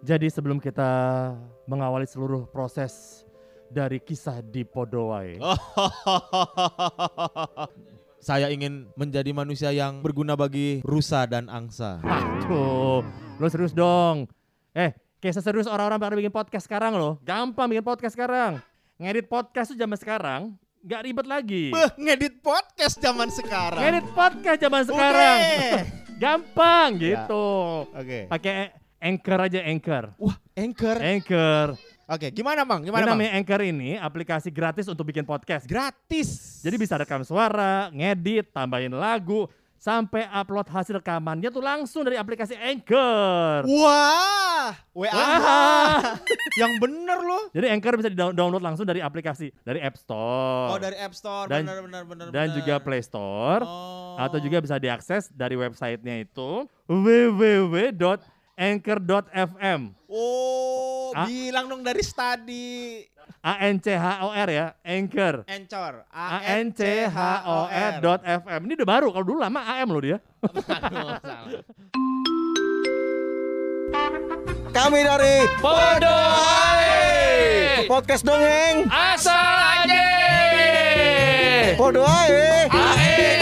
Jadi 0.00 0.32
sebelum 0.32 0.56
kita 0.56 0.88
mengawali 1.68 2.08
seluruh 2.08 2.48
proses 2.48 3.22
dari 3.68 4.00
kisah 4.00 4.40
di 4.40 4.64
Podowai. 4.64 5.36
Saya 8.20 8.48
ingin 8.52 8.88
menjadi 8.96 9.32
manusia 9.32 9.72
yang 9.72 10.00
berguna 10.00 10.36
bagi 10.36 10.80
rusa 10.84 11.24
dan 11.28 11.48
angsa. 11.52 12.00
Tuh, 12.44 13.04
lo 13.36 13.46
serius 13.48 13.76
dong. 13.76 14.24
Eh, 14.72 14.92
kayak 15.20 15.40
serius 15.40 15.68
orang-orang 15.68 16.00
pada 16.00 16.16
bikin 16.16 16.32
podcast 16.32 16.64
sekarang 16.64 16.96
loh. 16.96 17.20
Gampang 17.20 17.68
bikin 17.68 17.84
podcast 17.84 18.16
sekarang. 18.16 18.60
Ngedit 19.00 19.28
podcast 19.28 19.72
tuh 19.72 19.78
zaman 19.80 19.96
sekarang 19.96 20.40
nggak 20.80 21.00
ribet 21.04 21.26
lagi. 21.28 21.64
Beh, 21.76 21.92
ngedit 22.00 22.40
podcast 22.40 22.96
zaman 22.96 23.28
sekarang. 23.28 23.80
Ngedit 23.84 24.06
podcast 24.16 24.58
zaman 24.64 24.82
sekarang. 24.88 25.36
Gampang 26.24 26.88
Ya. 26.96 27.04
gitu. 27.24 27.48
Oke. 27.92 28.28
Pakai 28.28 28.79
Anchor 29.00 29.38
aja 29.40 29.60
Anchor. 29.64 30.04
Wah, 30.20 30.36
Anchor. 30.52 30.96
Anchor. 31.00 31.66
Oke, 32.04 32.28
gimana 32.30 32.68
Bang? 32.68 32.84
Gimana 32.84 33.08
Bang? 33.08 33.16
namanya 33.16 33.32
Anchor 33.32 33.64
ini 33.64 33.96
aplikasi 33.96 34.52
gratis 34.52 34.84
untuk 34.86 35.08
bikin 35.08 35.24
podcast. 35.24 35.64
Gratis. 35.64 36.60
Jadi 36.60 36.76
bisa 36.76 37.00
rekam 37.00 37.24
suara, 37.24 37.88
ngedit, 37.90 38.52
tambahin 38.52 38.92
lagu, 38.92 39.48
sampai 39.80 40.28
upload 40.28 40.68
hasil 40.68 41.00
rekamannya 41.00 41.48
tuh 41.48 41.64
langsung 41.64 42.04
dari 42.04 42.20
aplikasi 42.20 42.52
Anchor. 42.52 43.64
Wah, 43.64 44.76
WA. 44.92 45.08
Wah. 45.08 46.20
yang 46.60 46.76
bener 46.76 47.18
loh. 47.24 47.48
Jadi 47.56 47.66
Anchor 47.72 47.94
bisa 47.96 48.12
di-download 48.12 48.60
langsung 48.60 48.84
dari 48.84 49.00
aplikasi 49.00 49.48
dari 49.64 49.80
App 49.80 49.96
Store 49.96 50.76
Oh, 50.76 50.80
dari 50.82 51.00
App 51.00 51.16
Store. 51.16 51.48
Dan- 51.48 51.64
bener, 51.64 51.80
bener, 51.88 52.02
bener, 52.04 52.26
dan 52.28 52.52
bener. 52.52 52.56
juga 52.60 52.74
Play 52.84 53.00
Store 53.00 53.64
Oh. 53.64 54.20
atau 54.20 54.36
juga 54.36 54.60
bisa 54.60 54.76
diakses 54.76 55.32
dari 55.32 55.56
websitenya 55.56 56.20
itu 56.20 56.68
www.anchor.fm. 58.60 59.80
Oh, 60.10 61.10
Ah. 61.16 61.24
bilang 61.26 61.66
dong 61.66 61.80
dari 61.82 62.04
study 62.04 63.02
A 63.40 63.56
N 63.64 63.80
C 63.80 63.90
H 63.90 64.20
O 64.20 64.28
R 64.30 64.48
ya, 64.52 64.76
Anchor. 64.84 65.48
Anchor. 65.48 66.04
A 66.12 66.44
N 66.60 66.70
C 66.70 67.08
H 67.08 67.18
O 67.48 67.64
R 67.66 67.92
dot 67.98 68.20
FM. 68.20 68.60
Ini 68.68 68.76
udah 68.76 68.88
baru, 68.88 69.08
kalau 69.10 69.24
dulu 69.24 69.40
lama 69.40 69.60
AM 69.64 69.88
loh 69.88 70.02
dia. 70.04 70.20
Kami 74.70 75.00
dari 75.02 75.34
Podoai 75.58 76.78
podcast 77.88 78.22
dongeng. 78.22 78.86
asal 78.86 79.56
aja. 79.82 80.04
Podo 81.74 82.04
ae. 82.04 82.68
Ae 82.68 82.70
ae 82.70 83.39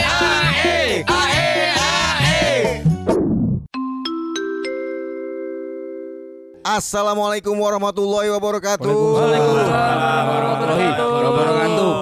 Assalamualaikum 6.68 7.56
warahmatullahi 7.56 8.28
wabarakatuh. 8.28 8.92
Waalaikumsalam 8.92 10.24
warahmatullahi 10.28 10.92
wabarakatuh. 11.24 11.92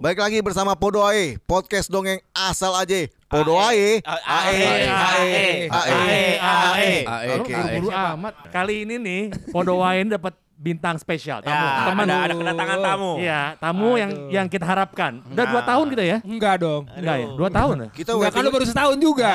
Baik 0.00 0.18
lagi 0.24 0.38
bersama 0.40 0.72
Podo 0.72 1.04
Ae, 1.04 1.36
podcast 1.44 1.92
dongeng 1.92 2.24
asal 2.32 2.72
aja. 2.72 3.04
Podo 3.28 3.60
Ae. 3.60 4.00
Ae 4.00 4.16
ae 4.24 4.88
ae 4.88 5.68
ae. 5.68 6.24
Ae. 6.40 7.36
Oke. 7.36 7.52
Buru 7.52 7.92
amat. 7.92 8.48
Kali 8.48 8.88
ini 8.88 8.96
nih 8.96 9.22
Podowain 9.52 10.08
dapat 10.08 10.32
bintang 10.56 10.96
spesial 10.96 11.44
tamu. 11.44 11.52
Ya, 11.60 11.84
Teman 11.84 12.04
ada, 12.08 12.16
ada 12.24 12.34
kedatangan 12.40 12.78
tamu. 12.80 13.12
Iya, 13.20 13.40
tamu 13.60 13.88
yang 14.00 14.10
yang 14.32 14.46
kita 14.48 14.64
harapkan. 14.64 15.20
Udah 15.36 15.44
dua 15.52 15.62
tahun 15.68 15.86
kita 15.92 16.00
ya? 16.08 16.18
Enggak 16.24 16.64
dong. 16.64 16.88
Enggak 16.96 17.16
ya? 17.20 17.26
Dua 17.28 17.50
tahun 17.52 17.76
ya? 17.76 17.88
Kita 17.92 18.16
Enggak 18.16 18.32
kan 18.32 18.40
waiting. 18.40 18.54
baru 18.56 18.64
setahun 18.72 18.96
juga. 18.96 19.28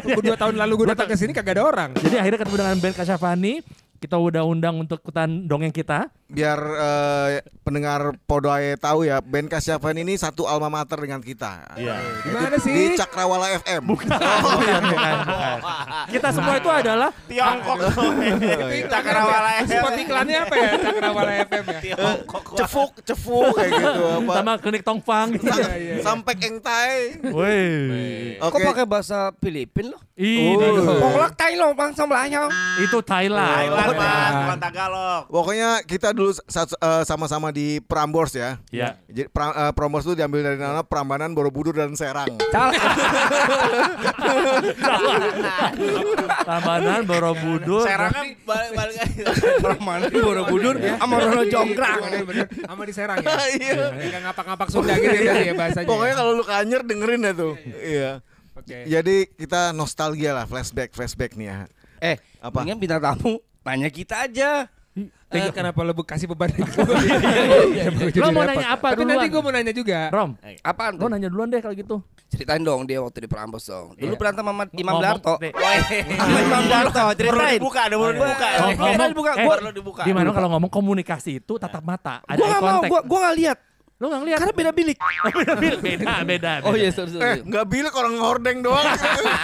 Tunggu 0.00 0.20
dua 0.24 0.36
tahun 0.40 0.54
lalu 0.56 0.72
gue 0.80 0.86
datang 0.96 1.08
ke 1.12 1.20
sini 1.20 1.36
kagak 1.36 1.60
ada 1.60 1.68
orang. 1.68 1.92
Jadi 2.00 2.16
akhirnya 2.16 2.40
ketemu 2.40 2.56
dengan 2.64 2.76
Ben 2.80 2.94
Kasyafani. 2.96 3.81
Kita 4.02 4.18
udah 4.18 4.42
undang 4.42 4.82
untuk 4.82 4.98
ikutan 4.98 5.46
dongeng 5.46 5.70
kita. 5.70 6.10
Biar 6.32 6.56
eh, 6.58 7.28
pendengar 7.60 8.16
Podo 8.24 8.48
Ae 8.48 8.74
tahu 8.74 9.04
ya, 9.04 9.20
Ben 9.20 9.44
Kasyavan 9.44 9.94
ini 9.94 10.16
satu 10.16 10.48
alma 10.48 10.66
mater 10.66 10.96
dengan 10.96 11.20
kita. 11.20 11.76
Iya. 11.76 12.00
Gimana 12.24 12.56
Di 12.56 12.64
sih? 12.64 12.96
Cakrawala 12.96 13.52
FM. 13.54 13.84
Bukan, 13.84 14.08
bukan, 14.48 14.80
bukan. 14.88 15.16
Kita 16.08 16.28
semua 16.32 16.54
itu 16.56 16.66
adalah 16.66 17.10
Tiongkok. 17.26 17.76
Itu 18.72 18.88
Cakrawala 18.88 19.50
iklannya- 19.60 19.68
Spot 19.68 19.92
iklannya 19.94 20.38
apa 20.40 20.54
ya? 20.56 20.70
Cakrawala 20.80 21.32
FM 21.44 21.64
ya. 21.68 21.80
Tiongkok. 21.82 22.42
Cefuk, 22.56 22.90
cefuk 23.02 23.52
kayak 23.52 23.70
gitu 23.70 24.02
apa. 24.18 24.32
sama 24.34 24.52
klinik 24.56 24.82
Tongfang. 24.82 25.28
Sa- 25.38 25.50
Iya, 25.52 25.72
iya. 25.76 25.94
Sampai 26.00 26.34
engtai. 26.38 26.94
Woi. 27.28 27.62
Oke. 28.40 28.56
Kok 28.56 28.68
pakai 28.72 28.86
bahasa 28.86 29.18
Filipin 29.36 29.92
loh? 29.92 30.00
Ih, 30.12 30.54
Ponglak 31.00 31.34
Thailand 31.34 31.72
bang 31.72 31.90
Melayu. 31.98 32.44
itu 32.78 32.98
Thailand. 33.02 33.48
Thailand 33.48 33.88
mas, 33.96 34.32
bukan 34.36 34.58
Tagalog. 34.60 35.22
Pokoknya 35.26 35.68
kita 35.82 36.12
dulu 36.12 36.21
sa- 36.46 36.70
eh, 36.70 37.02
sama-sama 37.02 37.50
di 37.50 37.82
Prambors 37.82 38.30
ya. 38.32 38.62
Ya. 38.70 38.94
Jadi 39.10 39.26
pra, 39.26 39.50
eh, 39.50 39.72
Prambors 39.74 40.06
itu 40.06 40.14
diambil 40.14 40.46
dari 40.46 40.58
nama 40.58 40.86
Prambanan, 40.86 41.34
Borobudur 41.34 41.74
dan 41.74 41.98
Serang. 41.98 42.30
Tambanan 46.42 47.00
Borobudur. 47.04 47.84
Serangnya 47.84 48.22
balik-balik 48.42 48.96
aja. 48.98 49.24
Rahman 49.60 50.00
Borobudur 50.12 50.74
sama 50.78 51.14
Rono 51.18 51.42
Jonggrang. 51.46 51.98
Bener-bener. 52.02 52.46
Sama 52.50 52.82
di 52.82 52.92
Serang 52.92 53.18
ya. 53.20 53.30
Iya. 53.52 53.92
Kayak 53.92 54.20
ngapak-ngapak 54.26 54.68
Sunda 54.68 54.94
gitu 54.96 55.18
ya 55.18 55.34
ya 55.42 55.54
bahasanya. 55.54 55.86
Pokoknya 55.86 56.14
kalau 56.14 56.32
lu 56.34 56.44
kanyer 56.44 56.80
dengerin 56.82 57.20
ya 57.22 57.32
tuh. 57.32 57.54
Iya. 57.64 58.10
Oke. 58.52 58.76
Jadi 58.84 59.16
kita 59.32 59.72
nostalgia 59.72 60.32
lah, 60.32 60.44
flashback, 60.44 60.92
flashback 60.92 61.34
nih 61.34 61.48
ya. 61.48 61.58
Eh, 62.02 62.16
Apa? 62.38 62.62
mendingan 62.62 62.78
bintang 62.78 63.00
tamu 63.00 63.38
nanya 63.62 63.88
kita 63.88 64.26
aja. 64.26 64.66
Eh, 65.32 65.48
kenapa 65.50 65.80
lu 65.80 65.92
kasih 65.96 66.28
beban 66.28 66.52
ke 66.52 66.60
gue? 66.60 66.84
Lo 68.20 68.28
mau 68.30 68.44
nanya 68.44 68.76
apa 68.76 68.92
Tapi 68.92 69.02
nanti 69.02 69.26
gue 69.28 69.40
mau 69.40 69.52
nanya 69.52 69.72
juga. 69.72 70.12
Rom, 70.12 70.36
Apaan 70.60 70.96
lo 70.96 71.06
nanya 71.08 71.28
duluan 71.28 71.48
deh 71.48 71.58
kalau 71.58 71.72
gitu. 71.72 71.96
Ceritain 72.28 72.60
dong 72.60 72.88
dia 72.88 72.96
waktu 72.96 73.24
di 73.24 73.28
Prambos 73.28 73.68
dong. 73.68 73.92
Dulu 73.92 74.08
Iya. 74.08 74.16
berantem 74.16 74.44
sama 74.44 74.64
Imam 74.72 74.96
Darto. 74.98 75.34
Imam 76.48 76.64
Darto, 76.64 77.04
ceritain. 77.12 77.60
dibuka, 77.60 77.80
ada 77.84 77.94
perlu 77.96 78.12
dibuka. 78.14 78.46
Oh, 78.48 78.68
ngomong, 78.72 78.96
Perlu 78.96 79.08
dibuka. 79.12 79.32
eh, 79.36 79.72
dibuka. 79.72 80.02
Gimana 80.04 80.28
kalau 80.32 80.48
ngomong 80.56 80.70
komunikasi 80.72 81.44
itu 81.44 81.60
tatap 81.60 81.84
mata, 81.84 82.24
ada 82.24 82.40
Gua 82.40 82.48
eye 82.48 82.52
gak 82.52 82.62
mau, 82.64 82.80
gua 84.02 84.10
gak 84.10 84.10
lihat. 84.10 84.10
Lo 84.10 84.10
nggak 84.10 84.20
ngeliat? 84.20 84.38
Karena 84.42 84.54
beda 84.54 84.72
bilik. 84.72 84.96
beda, 84.98 85.54
beda, 85.54 85.76
beda, 85.78 86.14
beda. 86.24 86.52
Oh 86.66 86.74
iya, 86.74 86.90
beda. 86.90 86.96
sorry, 86.98 87.08
Eh, 87.08 87.14
sorry. 87.14 87.40
nggak 87.46 87.66
bilang 87.66 87.94
orang 87.94 88.14
ngordeng 88.18 88.58
doang. 88.60 88.84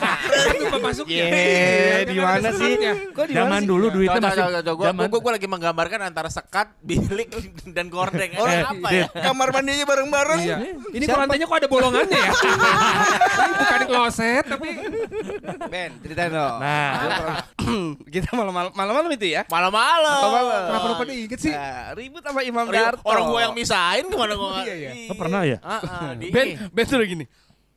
Lupa 0.61 0.79
masuknya. 0.83 1.25
Iya, 1.25 1.99
di 2.05 2.17
mana 2.17 2.49
sih? 2.51 2.73
Kok 3.09 3.25
di 3.25 3.33
mana 3.33 3.39
Zaman 3.39 3.61
sih? 3.61 3.69
dulu 3.69 3.87
duitnya 3.89 4.21
masih 4.21 4.43
zaman 4.75 5.07
gua, 5.07 5.21
gua 5.21 5.33
lagi 5.33 5.47
menggambarkan 5.47 6.01
antara 6.03 6.27
sekat, 6.29 6.75
bilik, 6.81 7.29
dan 7.77 7.87
gordeng. 7.87 8.31
Eh, 8.31 8.39
Orang 8.39 8.59
apa 8.75 8.89
ya? 8.91 9.07
Kamar 9.09 9.49
mandinya 9.53 9.87
bareng-bareng. 9.87 10.41
Iya. 10.41 10.57
Ini 10.91 11.05
kok 11.05 11.17
lantainya 11.17 11.47
kok 11.47 11.59
ada 11.59 11.69
bolongannya 11.69 12.19
ya? 12.19 12.33
Bukan 13.59 13.81
kloset 13.87 14.45
tapi 14.45 14.69
Ben, 15.69 15.91
ceritain 16.01 16.31
dong. 16.31 16.59
Nah, 16.59 16.91
kita 18.15 18.33
malam-malam 18.33 18.73
malam-malam 18.73 19.11
itu 19.13 19.27
ya. 19.31 19.43
Malam-malam. 19.47 20.21
Kenapa 20.67 20.87
lupa 20.89 21.05
diinget 21.05 21.39
sih? 21.39 21.53
Nah, 21.53 21.93
ribut 21.93 22.23
sama 22.23 22.41
Imam 22.43 22.67
Darto. 22.67 23.05
orang 23.05 23.23
gua 23.25 23.41
yang 23.45 23.55
misahin 23.55 24.09
gimana 24.09 24.35
gua 24.49 24.57
nggak- 24.57 24.67
Iya, 24.67 24.75
iya. 24.75 24.91
Ih. 24.95 25.07
lo 25.07 25.15
pernah 25.15 25.41
ya? 25.43 25.59
Ah, 25.61 25.81
ah, 25.81 26.11
di- 26.13 26.33
Ben, 26.33 26.47
Ben 26.69 26.85
tuh 26.85 26.99
gini. 27.01 27.25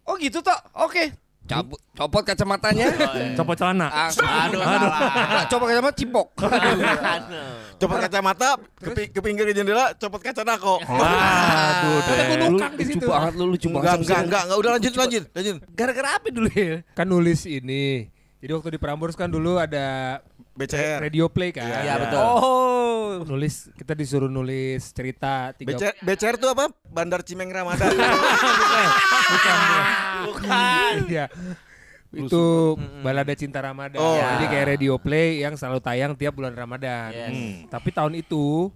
Oh 0.01 0.15
gitu 0.15 0.39
toh? 0.39 0.55
Oke. 0.79 1.11
Cabut, 1.41 1.81
copot 1.91 2.23
kacamatanya. 2.23 2.85
Oh, 3.01 3.17
iya. 3.17 3.33
Copot 3.33 3.55
celana. 3.55 3.87
Ah, 3.89 4.07
Aduh, 4.07 4.61
salah. 4.61 4.99
Nah, 5.27 5.43
copot 5.45 5.67
kacamata 5.67 5.95
cipok. 5.95 6.27
Aduh. 7.17 7.75
Copot 7.75 7.97
kacamata, 7.99 8.49
ke, 8.77 9.09
ke 9.09 9.19
pinggir 9.19 9.49
jendela, 9.49 9.91
copot 9.97 10.21
kaca 10.21 10.41
nako. 10.41 10.77
Waduh 10.85 11.97
Ada 12.07 12.23
gunungkang 12.29 12.73
di 12.77 12.83
situ. 12.85 13.03
Lucu 13.03 13.09
banget 13.09 13.33
lu, 13.35 13.45
lucu 13.49 13.67
Enggak, 13.67 13.81
banget. 13.83 13.99
enggak, 13.99 14.19
enggak, 14.21 14.41
enggak, 14.45 14.57
udah 14.57 14.71
lanjut, 14.71 14.93
lanjut, 14.95 15.23
lanjut. 15.33 15.55
Gara-gara 15.73 16.09
apa 16.13 16.27
dulu 16.29 16.49
ya? 16.51 16.77
Kan 16.93 17.05
nulis 17.05 17.41
ini. 17.43 18.07
Jadi 18.37 18.51
waktu 18.53 18.69
di 18.73 18.79
Prambors 18.79 19.13
kan 19.13 19.27
dulu 19.27 19.57
ada 19.57 20.17
BCR. 20.61 20.97
radio 21.01 21.25
play 21.25 21.49
kan. 21.49 21.65
Iya, 21.81 21.93
betul. 21.99 22.21
Oh. 22.21 23.09
Nulis 23.23 23.69
kita 23.73 23.91
disuruh 23.91 24.27
nulis 24.27 24.89
cerita 24.89 25.51
tiga 25.53 25.73
BCR, 25.73 25.93
BCR 25.99 26.35
itu 26.37 26.47
apa? 26.47 26.69
Bandar 26.85 27.21
Cimeng 27.21 27.49
Ramadan. 27.49 27.91
Bukan. 30.23 30.93
Iya. 31.07 31.25
Itu 32.11 32.75
balada 33.01 33.31
cinta 33.33 33.59
Ramadan. 33.59 33.97
Oh. 33.97 34.15
Jadi 34.15 34.45
kayak 34.45 34.65
radio 34.69 34.95
play 34.95 35.39
yang 35.39 35.55
selalu 35.55 35.79
tayang 35.79 36.11
tiap 36.13 36.35
bulan 36.35 36.51
Ramadan. 36.51 37.09
Yes. 37.09 37.31
Hmm. 37.31 37.53
Tapi 37.67 37.89
tahun 37.89 38.13
itu 38.17 38.67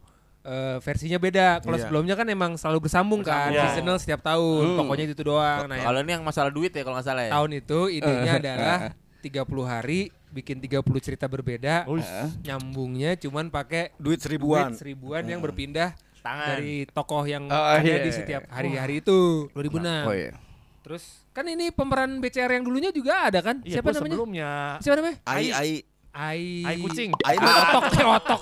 eh, 0.42 0.78
versinya 0.80 1.18
beda. 1.18 1.60
Kalau 1.60 1.74
Iya. 1.74 1.84
sebelumnya 1.84 2.14
kan 2.14 2.28
emang 2.30 2.52
selalu 2.54 2.86
bersambung, 2.86 3.26
kan, 3.26 3.50
Bersambung. 3.50 3.66
seasonal 3.74 3.98
setiap 3.98 4.22
tahun. 4.22 4.78
Pokoknya 4.78 5.06
itu 5.10 5.24
doang. 5.26 5.66
Nah, 5.66 5.82
Kalau 5.82 6.00
ini 6.00 6.12
yang 6.12 6.24
masalah 6.24 6.52
duit 6.54 6.70
ya 6.70 6.86
kalau 6.86 6.96
nggak 6.96 7.08
salah 7.08 7.24
ya. 7.26 7.32
tahun 7.34 7.50
itu 7.60 7.80
idenya 7.90 8.32
adalah 8.42 8.78
30 9.26 9.42
hari 9.66 10.14
bikin 10.36 10.60
30 10.60 10.84
cerita 11.00 11.26
berbeda. 11.26 11.88
Uish. 11.88 12.04
Nyambungnya 12.42 13.16
cuman 13.16 13.48
pakai 13.48 13.96
Duit 13.96 14.20
duit 14.20 14.20
seribuan. 14.20 14.76
seribuan 14.76 15.24
yang 15.24 15.40
berpindah 15.40 15.96
Tangan. 16.20 16.48
dari 16.52 16.84
tokoh 16.86 17.24
yang 17.24 17.48
Oh, 17.48 17.56
ada 17.72 17.80
iya. 17.82 18.04
di 18.04 18.12
setiap 18.12 18.44
hari-hari 18.50 19.00
itu 19.00 19.48
2006. 19.54 20.04
Oh 20.04 20.12
iya. 20.12 20.36
Terus 20.82 21.04
kan 21.32 21.46
ini 21.46 21.72
pemeran 21.72 22.20
BCR 22.20 22.52
yang 22.52 22.64
dulunya 22.64 22.92
juga 22.92 23.26
ada 23.26 23.40
kan? 23.40 23.64
Iya, 23.64 23.80
Siapa 23.80 23.90
namanya? 23.90 24.00
sebelumnya 24.06 24.50
Siapa 24.78 24.96
namanya? 24.96 25.18
Ai, 25.24 25.46
ai. 25.50 25.72
Ai. 26.12 26.44
ai 26.64 26.76
kucing. 26.80 27.12
Aing 27.22 27.42
mah 27.42 27.56
Otok, 27.66 27.84
kayak 27.92 28.10
otok. 28.16 28.42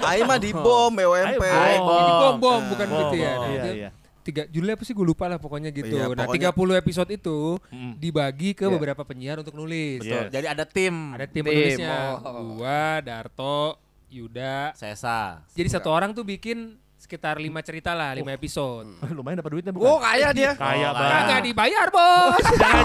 Aing 0.00 0.24
mah 0.24 0.38
di 0.38 0.50
bom 0.52 0.90
BWMP. 0.90 1.42
Aing 1.42 1.82
bom. 1.82 1.98
Ini 1.98 2.12
bom 2.12 2.36
bom 2.36 2.60
bukan 2.68 2.86
Bom, 2.86 2.98
gitu 3.00 3.16
ya. 3.16 3.32
bom. 3.32 3.42
Nah, 3.42 3.50
Iya, 3.50 3.72
iya. 3.72 3.90
Tiga 4.20 4.44
judulnya 4.44 4.76
apa 4.76 4.84
sih 4.84 4.92
gue 4.92 5.02
lupa 5.02 5.24
lah 5.24 5.36
pokoknya 5.36 5.70
gitu. 5.70 5.90
Iya, 5.90 6.06
nah, 6.06 6.28
pokoknya- 6.28 6.52
30 6.52 6.76
episode 6.76 7.10
itu 7.10 7.38
Mm. 7.68 7.92
dibagi 7.96 8.50
ke 8.52 8.64
Iya. 8.64 8.72
beberapa 8.72 9.02
penyiar 9.02 9.40
untuk 9.40 9.54
nulis. 9.54 10.00
Betul. 10.00 10.28
Jadi 10.28 10.46
ada 10.46 10.64
tim. 10.64 10.94
Ada 11.12 11.24
tim 11.24 11.40
Tim, 11.40 11.44
penulisnya. 11.46 11.96
oh. 12.20 12.54
Gua, 12.54 13.00
Darto, 13.00 13.80
Yuda. 14.08 14.74
Sesa. 14.74 15.40
Jadi 15.50 15.68
satu 15.68 15.88
orang 15.88 16.10
tuh 16.10 16.22
bikin 16.22 16.76
sekitar 17.00 17.40
lima 17.40 17.64
cerita 17.64 17.96
lah, 17.96 18.12
lima 18.12 18.36
episode. 18.36 18.92
Lumayan 19.16 19.40
dapat 19.40 19.56
duitnya 19.56 19.72
Oh 19.72 19.96
bukan? 19.96 20.04
kaya 20.04 20.28
dia. 20.36 20.52
Kaya 20.60 20.92
Oh, 20.92 20.94
banget. 20.94 21.16
Kagak 21.16 21.40
dibayar, 21.48 21.86
Bos. 21.88 22.44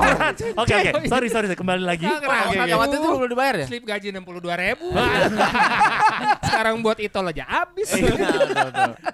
Oke 0.64 0.74
oke. 0.96 1.08
Sorry 1.12 1.28
sorry 1.28 1.52
kembali 1.52 1.84
lagi. 1.84 2.08
Kagak, 2.08 2.72
Oh, 2.72 2.80
waktu 2.80 2.96
itu 2.96 3.08
belum 3.12 3.30
dibayar 3.30 3.56
ya? 3.60 3.66
Slip 3.68 3.84
gaji 3.84 4.08
62 4.16 4.64
ribu. 4.64 4.88
Sekarang 6.40 6.76
buat 6.80 6.98
itol 7.04 7.28
aja 7.28 7.44
habis. 7.44 7.92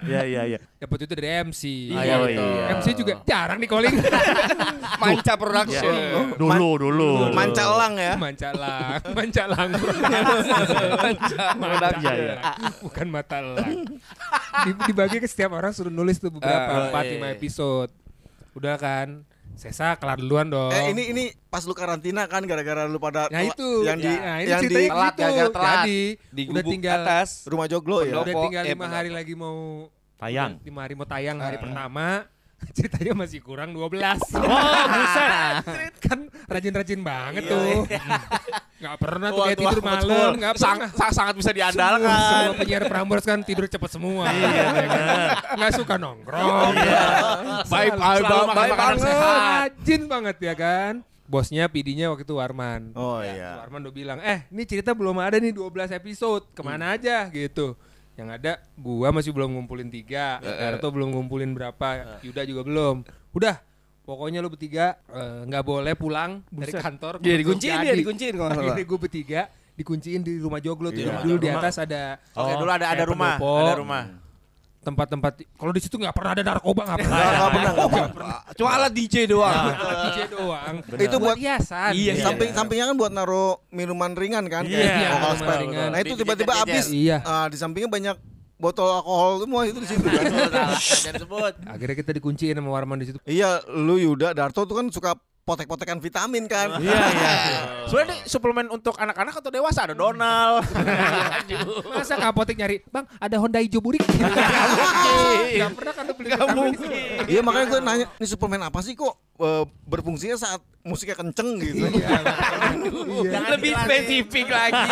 Iya 0.06 0.22
iya 0.22 0.42
iya. 0.54 0.58
Dapat 0.78 0.98
itu 1.06 1.12
dari 1.18 1.28
MC. 1.46 1.62
Ah, 1.94 2.02
iya, 2.06 2.16
iya. 2.26 2.62
MC 2.78 2.86
juga 2.94 3.12
jarang 3.26 3.58
di 3.58 3.66
calling. 3.66 3.94
Manca 4.98 5.34
Production. 5.34 5.94
Dulu 6.38 6.68
dulu. 6.78 7.10
Manca 7.34 7.62
elang 7.66 7.94
ya. 7.98 8.14
Mancalang, 8.18 9.00
mancalang. 9.10 9.70
Iya, 12.02 12.12
iya. 12.14 12.34
Bukan 12.82 13.06
mata 13.10 13.38
elang. 13.42 13.86
Di- 14.62 14.84
Dibagi 14.86 15.16
ke 15.16 15.26
setiap 15.26 15.52
orang 15.52 15.70
suruh 15.70 15.88
nulis 15.88 16.16
tuh 16.16 16.28
beberapa, 16.28 16.68
Ah, 16.68 16.88
empat 16.88 17.04
iya, 17.04 17.12
lima 17.14 17.26
iya. 17.26 17.34
episode. 17.34 17.90
Udah 18.52 18.76
kan. 18.76 19.24
Sesa 19.52 19.94
kelar 19.94 20.16
duluan 20.16 20.48
dong. 20.48 20.72
Eh 20.72 20.90
ini 20.90 21.12
ini 21.12 21.24
pas 21.46 21.60
lu 21.62 21.72
karantina 21.72 22.24
kan 22.24 22.40
gara-gara 22.42 22.84
lu 22.84 22.96
pada 22.96 23.28
Nah 23.28 23.44
itu, 23.44 23.84
yang 23.84 23.96
di 23.96 24.08
nah, 24.08 24.38
ini 24.38 24.48
yang 24.48 24.60
di 24.60 24.64
ceritanya 24.66 24.88
telat, 24.90 25.10
gitu. 25.10 25.20
gara-gara 25.20 25.50
telat. 25.50 25.76
Jadi 25.78 26.00
Di 26.26 26.42
udah 26.48 26.62
tinggal 26.64 27.00
atas. 27.02 27.28
rumah 27.44 27.66
joglo 27.66 27.98
ya. 28.00 28.14
udah 28.18 28.34
tinggal 28.40 28.62
eh, 28.62 28.68
lima 28.70 28.80
pendopo. 28.82 28.96
hari 28.96 29.10
lagi 29.10 29.34
mau 29.34 29.58
Tayang. 30.16 30.52
lima 30.58 30.80
hari 30.80 30.94
mau 30.94 31.04
tayang 31.04 31.36
hari 31.38 31.56
Ah. 31.56 31.60
pertama. 31.60 32.06
Ceritanya 32.72 33.12
masih 33.14 33.38
kurang 33.38 33.70
12 33.70 33.98
Oh 34.32 34.84
buset. 34.88 35.54
Kan 36.00 36.18
rajin-rajin 36.46 37.00
banget 37.00 37.42
Iya, 37.42 37.52
tuh. 37.52 37.82
Gak 38.78 38.96
pernah 38.98 39.28
tuh 39.30 39.42
kayak 39.44 39.58
tidur 39.58 39.80
malam 39.80 40.30
Gak 40.34 40.54
Sang- 40.56 40.80
pernah. 40.80 40.90
sang- 40.92 41.14
sangat 41.14 41.34
bisa 41.36 41.50
diandalkan. 41.50 42.08
semua 42.08 42.54
penyiar 42.56 42.82
Prambors 42.86 43.22
kan 43.22 43.38
tidur 43.40 43.66
cepet 43.66 43.90
semua. 43.90 44.26
Iya, 44.26 44.66
Nggak 45.54 45.72
suka 45.76 45.94
nongkrong. 45.96 46.72
Baik, 47.66 47.92
Selalu- 47.94 48.02
baik, 48.50 48.72
banget. 48.72 49.08
Rajin 49.12 50.02
banget 50.06 50.36
ya 50.40 50.54
kan? 50.54 50.94
Bosnya 51.22 51.64
PD-nya 51.64 52.12
waktu 52.12 52.22
itu 52.22 52.34
Warman 52.34 52.92
Oh 52.92 53.16
Tuh, 53.16 53.24
iya. 53.24 53.56
Arman 53.58 53.80
udah 53.80 53.94
bilang, 53.94 54.18
eh 54.20 54.44
ini 54.48 54.62
cerita 54.62 54.92
belum 54.92 55.16
ada 55.16 55.40
nih 55.40 55.48
12 55.50 55.88
episode, 55.90 56.44
ke 56.50 56.60
mana 56.60 56.92
aja? 56.92 57.24
Gitu. 57.26 57.72
Yang 58.12 58.28
ada 58.28 58.52
gua 58.76 59.08
masih 59.08 59.32
belum 59.32 59.56
ngumpulin 59.56 59.88
tiga, 59.88 60.36
Darto 60.38 60.92
belum 60.92 61.16
ngumpulin 61.16 61.56
berapa, 61.56 62.20
Yuda 62.20 62.44
juga 62.44 62.62
belum. 62.62 63.08
Udah, 63.32 63.56
pokoknya 64.04 64.44
lu 64.44 64.52
bertiga 64.52 65.00
eh, 65.08 65.48
nggak 65.48 65.64
boleh 65.64 65.94
pulang 65.96 66.44
dari 66.52 66.72
kantor. 66.72 67.24
Dia 67.24 67.40
dikunciin 67.40 67.72
jadi. 67.72 67.86
dia, 67.88 67.94
dikunciin 67.96 68.34
kalau. 68.36 68.52
Akhirnya 68.52 68.84
gue 68.84 68.98
bertiga 69.00 69.40
dikunciin 69.72 70.20
di 70.20 70.36
rumah 70.36 70.60
joglo 70.60 70.92
tuh. 70.92 71.00
Iya. 71.00 71.24
Dulu 71.24 71.36
di 71.40 71.48
atas 71.48 71.80
ada 71.80 72.20
Oke, 72.36 72.52
Oh, 72.52 72.56
dulu 72.60 72.70
ada 72.70 72.86
ada 72.92 73.04
rumah, 73.08 73.40
pendopo. 73.40 73.64
ada 73.64 73.74
rumah. 73.80 74.02
Tempat-tempat. 74.82 75.32
Kalau 75.54 75.72
di 75.72 75.80
situ 75.80 75.94
nggak 75.94 76.10
pernah 76.10 76.30
ada 76.34 76.42
narkoba 76.42 76.82
nggak 76.84 76.98
pernah. 77.00 77.18
Nggak 77.18 77.50
pernah 77.54 77.70
nggak 77.72 78.12
pernah. 78.12 78.38
Cuma 78.58 78.70
alat 78.74 78.92
DJ 78.92 79.14
doang. 79.30 79.54
Alat 79.72 79.98
DJ 80.10 80.18
doang. 80.28 80.74
Itu 80.98 81.16
buat 81.16 81.36
hiasan. 81.38 81.90
Iya, 81.94 82.12
iya. 82.18 82.24
samping 82.26 82.50
sampingnya 82.50 82.86
kan 82.90 82.96
buat 82.98 83.12
naruh 83.14 83.62
minuman 83.70 84.12
ringan 84.12 84.44
kan 84.50 84.66
Iya, 84.66 84.76
kayak 84.76 84.98
iya, 84.98 85.08
alkohol 85.14 85.34
spell. 85.38 85.60
ringan. 85.64 85.88
Nah 85.94 85.98
itu 86.02 86.14
tiba-tiba 86.18 86.52
habis. 86.58 86.84
Iya. 86.90 87.18
Ah, 87.22 87.46
di 87.46 87.56
sampingnya 87.56 87.88
banyak 87.88 88.16
botol 88.58 88.90
alkohol 88.92 89.42
semua 89.42 89.60
itu 89.66 89.78
di 89.78 89.88
situ 89.90 90.06
kan. 90.06 90.22
Akhirnya 91.66 91.96
kita 91.96 92.10
dikunciin 92.14 92.54
sama 92.58 92.70
Warman 92.70 92.98
di 93.02 93.06
situ. 93.10 93.18
iya, 93.24 93.62
lu 93.66 93.98
Yuda 93.98 94.34
Darto 94.34 94.62
tuh 94.62 94.76
kan 94.76 94.86
suka 94.90 95.14
potek-potekan 95.42 95.98
vitamin 95.98 96.46
kan. 96.46 96.70
Iya 96.82 96.98
iya. 97.14 97.32
Sebenarnya 97.88 98.14
ini 98.14 98.16
suplemen 98.26 98.66
untuk 98.70 98.94
anak-anak 98.96 99.34
atau 99.38 99.50
dewasa 99.52 99.84
ada 99.86 99.94
Donald. 99.94 100.64
Masa 101.98 102.18
ke 102.18 102.26
apotek 102.26 102.56
nyari, 102.58 102.82
bang 102.88 103.04
ada 103.18 103.36
Honda 103.38 103.58
hijau 103.60 103.82
burik? 103.82 104.02
Gak 104.06 105.70
pernah 105.76 105.92
kan 105.94 106.04
beli 106.14 106.30
vitamin 106.30 106.72
itu. 106.74 106.86
Iya 107.28 107.40
makanya 107.44 107.66
gue 107.68 107.80
nanya, 107.82 108.06
ini 108.18 108.26
suplemen 108.26 108.62
apa 108.64 108.78
sih 108.80 108.94
kok 108.96 109.14
eh, 109.42 109.64
berfungsinya 109.86 110.36
saat 110.38 110.60
musiknya 110.86 111.18
kenceng 111.18 111.58
gitu. 111.60 111.86
Iya. 111.90 112.18
Lebih 113.58 113.72
spesifik 113.76 114.46
lagi. 114.50 114.90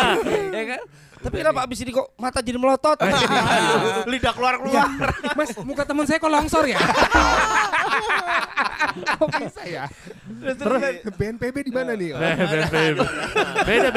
ya 0.51 0.63
kan? 0.77 0.83
Tapi 1.21 1.35
kenapa 1.37 1.59
abis 1.69 1.79
ini 1.85 1.91
kok 1.93 2.17
mata 2.17 2.41
jadi 2.41 2.57
melotot? 2.57 2.97
Lidah 4.09 4.33
keluar-keluar. 4.33 4.89
Mas, 5.37 5.53
muka 5.61 5.85
teman 5.85 6.05
saya 6.09 6.17
kok 6.17 6.31
longsor 6.33 6.65
ya? 6.65 6.81
kok 9.19 9.29
bisa 9.37 9.61
ya? 9.63 9.85
Terus 10.51 10.81
BNPB 11.11 11.55
di 11.63 11.71
mana 11.71 11.91
nih? 11.93 12.11
Oh, 12.11 12.19
Beda 12.19 12.65
beda. 12.67 13.03
Beda. 13.67 13.89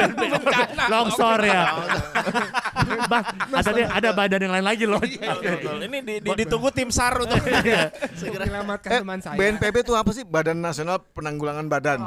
Longsor 0.87 1.41
ya. 1.41 1.63
Bang, 3.11 3.23
ada 3.51 3.71
ada 3.91 4.09
badan 4.13 4.39
yang 4.39 4.53
lain 4.53 4.65
lagi 4.65 4.85
loh. 4.85 5.01
Betul. 5.01 5.81
Ini 5.83 5.97
di- 5.99 6.19
di- 6.21 6.37
ditunggu 6.37 6.69
tim 6.69 6.89
SAR 6.89 7.17
untuk 7.17 7.41
menyelamatkan 7.41 8.89
Eh, 8.89 8.99
teman 9.01 9.19
saya. 9.19 9.35
BNPB 9.35 9.75
itu 9.81 9.93
apa 9.93 10.09
sih? 10.11 10.21
Badan 10.23 10.59
Nasional 10.59 11.01
Penanggulangan 11.11 11.65
Badan. 11.65 11.99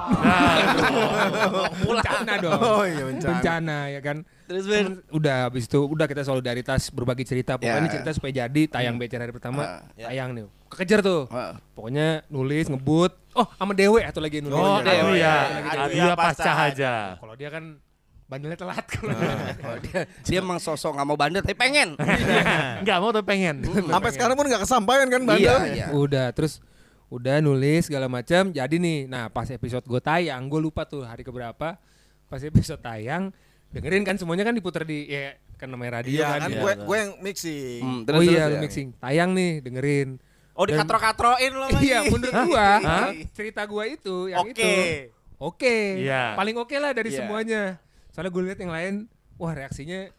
bencana 1.80 2.32
dong. 2.38 2.58
Oh 2.58 2.84
iya 2.84 3.02
bencana. 3.04 3.30
bencana 3.32 3.78
ya 3.90 4.00
kan. 4.00 4.16
Terus 4.48 4.64
Ben. 4.64 4.86
Udah 5.10 5.36
habis 5.44 5.68
itu 5.68 5.78
udah 5.82 6.06
kita 6.06 6.22
solidaritas 6.22 6.88
berbagi 6.88 7.22
cerita. 7.22 7.56
Pokoknya 7.56 7.74
Ya. 7.74 7.80
ini 7.80 7.90
cerita 7.90 8.10
supaya 8.12 8.32
jadi 8.40 8.62
tayang 8.66 8.96
BCR 8.96 9.20
hari 9.20 9.34
pertama. 9.34 9.60
Ah, 9.60 9.80
ya. 9.94 10.08
Tayang 10.08 10.30
nih. 10.32 10.44
Kekejar 10.68 11.00
tuh. 11.00 11.26
Pokoknya 11.72 12.22
nulis, 12.28 12.68
ngebut. 12.68 13.12
Oh, 13.34 13.46
sama 13.56 13.72
Dewe 13.72 14.02
atau 14.04 14.20
lagi 14.20 14.42
nulis. 14.42 14.56
Oh, 14.56 14.80
Dewe. 14.82 14.92
aduh 14.98 15.16
ya. 15.16 15.36
Aduh 15.48 15.82
Aduh 15.88 15.96
ya, 15.96 16.04
ya 16.10 16.14
pasca 16.16 16.52
aja. 16.68 16.92
Kalau 17.16 17.34
dia 17.34 17.48
kan 17.48 17.64
bandelnya 18.28 18.60
telat 18.60 18.84
kalau 18.92 19.16
Oh, 19.64 19.76
dia, 19.80 20.04
dia 20.04 20.38
emang 20.44 20.60
sosok 20.60 20.92
nggak 20.92 21.06
mau 21.08 21.16
bandel 21.16 21.40
tapi 21.40 21.56
pengen. 21.56 21.96
Enggak 22.84 22.98
mau 23.00 23.10
tapi 23.10 23.24
pengen. 23.24 23.64
Sampai 23.64 24.10
sekarang 24.12 24.36
pun 24.36 24.44
nggak 24.44 24.62
kesampaian 24.68 25.08
kan 25.08 25.22
iya, 25.24 25.28
bandel. 25.28 25.58
iya. 25.72 25.86
Udah 25.96 26.26
terus 26.36 26.60
udah 27.08 27.40
nulis 27.40 27.88
segala 27.88 28.04
macam. 28.04 28.52
Jadi 28.52 28.76
nih, 28.76 28.98
nah 29.08 29.32
pas 29.32 29.48
episode 29.48 29.80
gue 29.88 30.00
tayang, 30.04 30.44
gue 30.44 30.60
lupa 30.60 30.84
tuh 30.84 31.08
hari 31.08 31.24
keberapa. 31.24 31.80
Pas 32.28 32.40
episode 32.44 32.84
tayang, 32.84 33.32
dengerin 33.72 34.04
kan 34.04 34.20
semuanya 34.20 34.44
kan 34.44 34.52
diputar 34.52 34.84
di 34.84 35.08
ya 35.08 35.32
kan 35.56 35.72
namanya 35.72 36.04
radio 36.04 36.20
Iya 36.22 36.28
kan. 36.28 36.40
kan 36.44 36.50
ya. 36.52 36.60
gue 36.60 36.72
gue 36.84 36.96
yang 37.00 37.12
mixing. 37.24 37.80
Hmm, 37.80 38.00
oh 38.00 38.04
terus, 38.04 38.22
iya, 38.28 38.28
terus, 38.44 38.44
lu 38.52 38.54
ya. 38.54 38.60
mixing. 38.60 38.88
Tayang 39.00 39.30
nih, 39.32 39.50
dengerin. 39.64 40.08
Oh 40.58 40.66
di 40.66 40.74
Dan- 40.74 40.82
katro-katroin 40.82 41.52
lo. 41.54 41.66
Iya, 41.78 42.02
menurut 42.04 42.34
gua, 42.44 42.68
Hah? 42.90 43.08
cerita 43.30 43.62
gua 43.62 43.86
itu 43.86 44.26
yang 44.26 44.42
Oke. 44.42 44.52
itu. 44.52 44.70
Oke. 45.38 45.76
Iya. 46.02 46.34
Paling 46.34 46.58
oke 46.58 46.74
lah 46.74 46.90
dari 46.90 47.08
Iya. 47.08 47.18
semuanya. 47.22 47.62
Soalnya 48.10 48.34
gue 48.34 48.42
lihat 48.42 48.58
yang 48.58 48.74
lain, 48.74 48.94
wah 49.38 49.54
reaksinya 49.54 50.10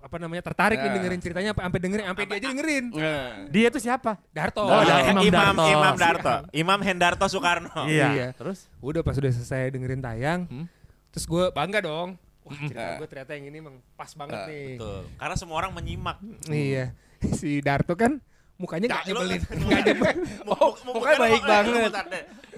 apa 0.00 0.16
namanya 0.16 0.40
tertarik 0.42 0.76
nih 0.76 0.84
Ya. 0.86 0.94
dengerin 0.94 1.20
ceritanya 1.20 1.50
apa 1.52 1.60
sampai 1.62 1.80
dengerin 1.80 2.04
sampai 2.06 2.24
dia 2.26 2.36
aja 2.36 2.48
dengerin. 2.50 2.84
Nah. 2.90 3.32
Dia 3.48 3.66
itu 3.68 3.80
siapa? 3.80 4.12
Darto. 4.30 4.60
Oh, 4.60 4.80
Imam, 4.80 5.00
Imam 5.00 5.24
Imam, 5.24 5.56
Darto. 5.56 5.64
Imam 5.66 5.94
Darto. 5.96 6.34
Imam 6.52 6.80
Hendarto 6.82 7.24
Soekarno. 7.26 7.82
Iya. 7.84 8.06
Iya. 8.10 8.26
Terus? 8.34 8.68
Udah 8.78 9.00
pas 9.00 9.16
udah 9.16 9.32
selesai 9.32 9.72
dengerin 9.72 10.00
tayang, 10.00 10.40
Hmm. 10.44 10.68
terus 11.10 11.24
gue 11.24 11.48
bangga 11.50 11.80
dong. 11.80 12.20
Wah, 12.42 12.56
cerita 12.58 12.80
Ah. 12.82 12.96
gue 12.96 13.06
ternyata 13.06 13.32
yang 13.32 13.44
ini 13.46 13.56
emang 13.58 13.76
pas 13.94 14.12
banget 14.14 14.36
Ah, 14.36 14.46
nih. 14.46 14.76
Betul. 14.76 15.00
Karena 15.16 15.36
semua 15.36 15.56
orang 15.56 15.72
menyimak. 15.72 16.16
Iya. 16.46 16.92
Si 17.36 17.60
Darto 17.60 17.92
kan 17.94 18.20
mukanya 18.60 18.86
gak 18.92 19.02
Nggak, 19.08 19.08
nyebelin. 19.08 19.40
Gak 19.40 19.80
nyebelin. 19.88 20.16
Oh, 20.52 20.76
mukanya 20.92 21.16
baik 21.16 21.42
banget. 21.48 21.90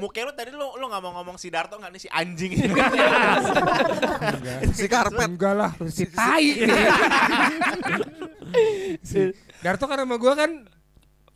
Mukanya 0.00 0.24
lu 0.26 0.32
tadi 0.34 0.50
lu 0.50 0.66
lu 0.74 0.84
nggak 0.90 1.02
mau 1.04 1.12
ngomong 1.22 1.36
si 1.38 1.46
Darto 1.52 1.78
nggak 1.78 1.92
nih 1.94 2.00
si 2.02 2.08
anjing. 2.10 2.52
Si 4.72 4.86
karpet. 4.90 5.28
Enggak 5.28 5.54
lah, 5.54 5.72
si 5.86 6.08
tai. 6.10 6.66
si 9.06 9.30
Darto 9.62 9.84
kan 9.86 10.02
sama 10.02 10.18
gua 10.18 10.34
kan 10.34 10.50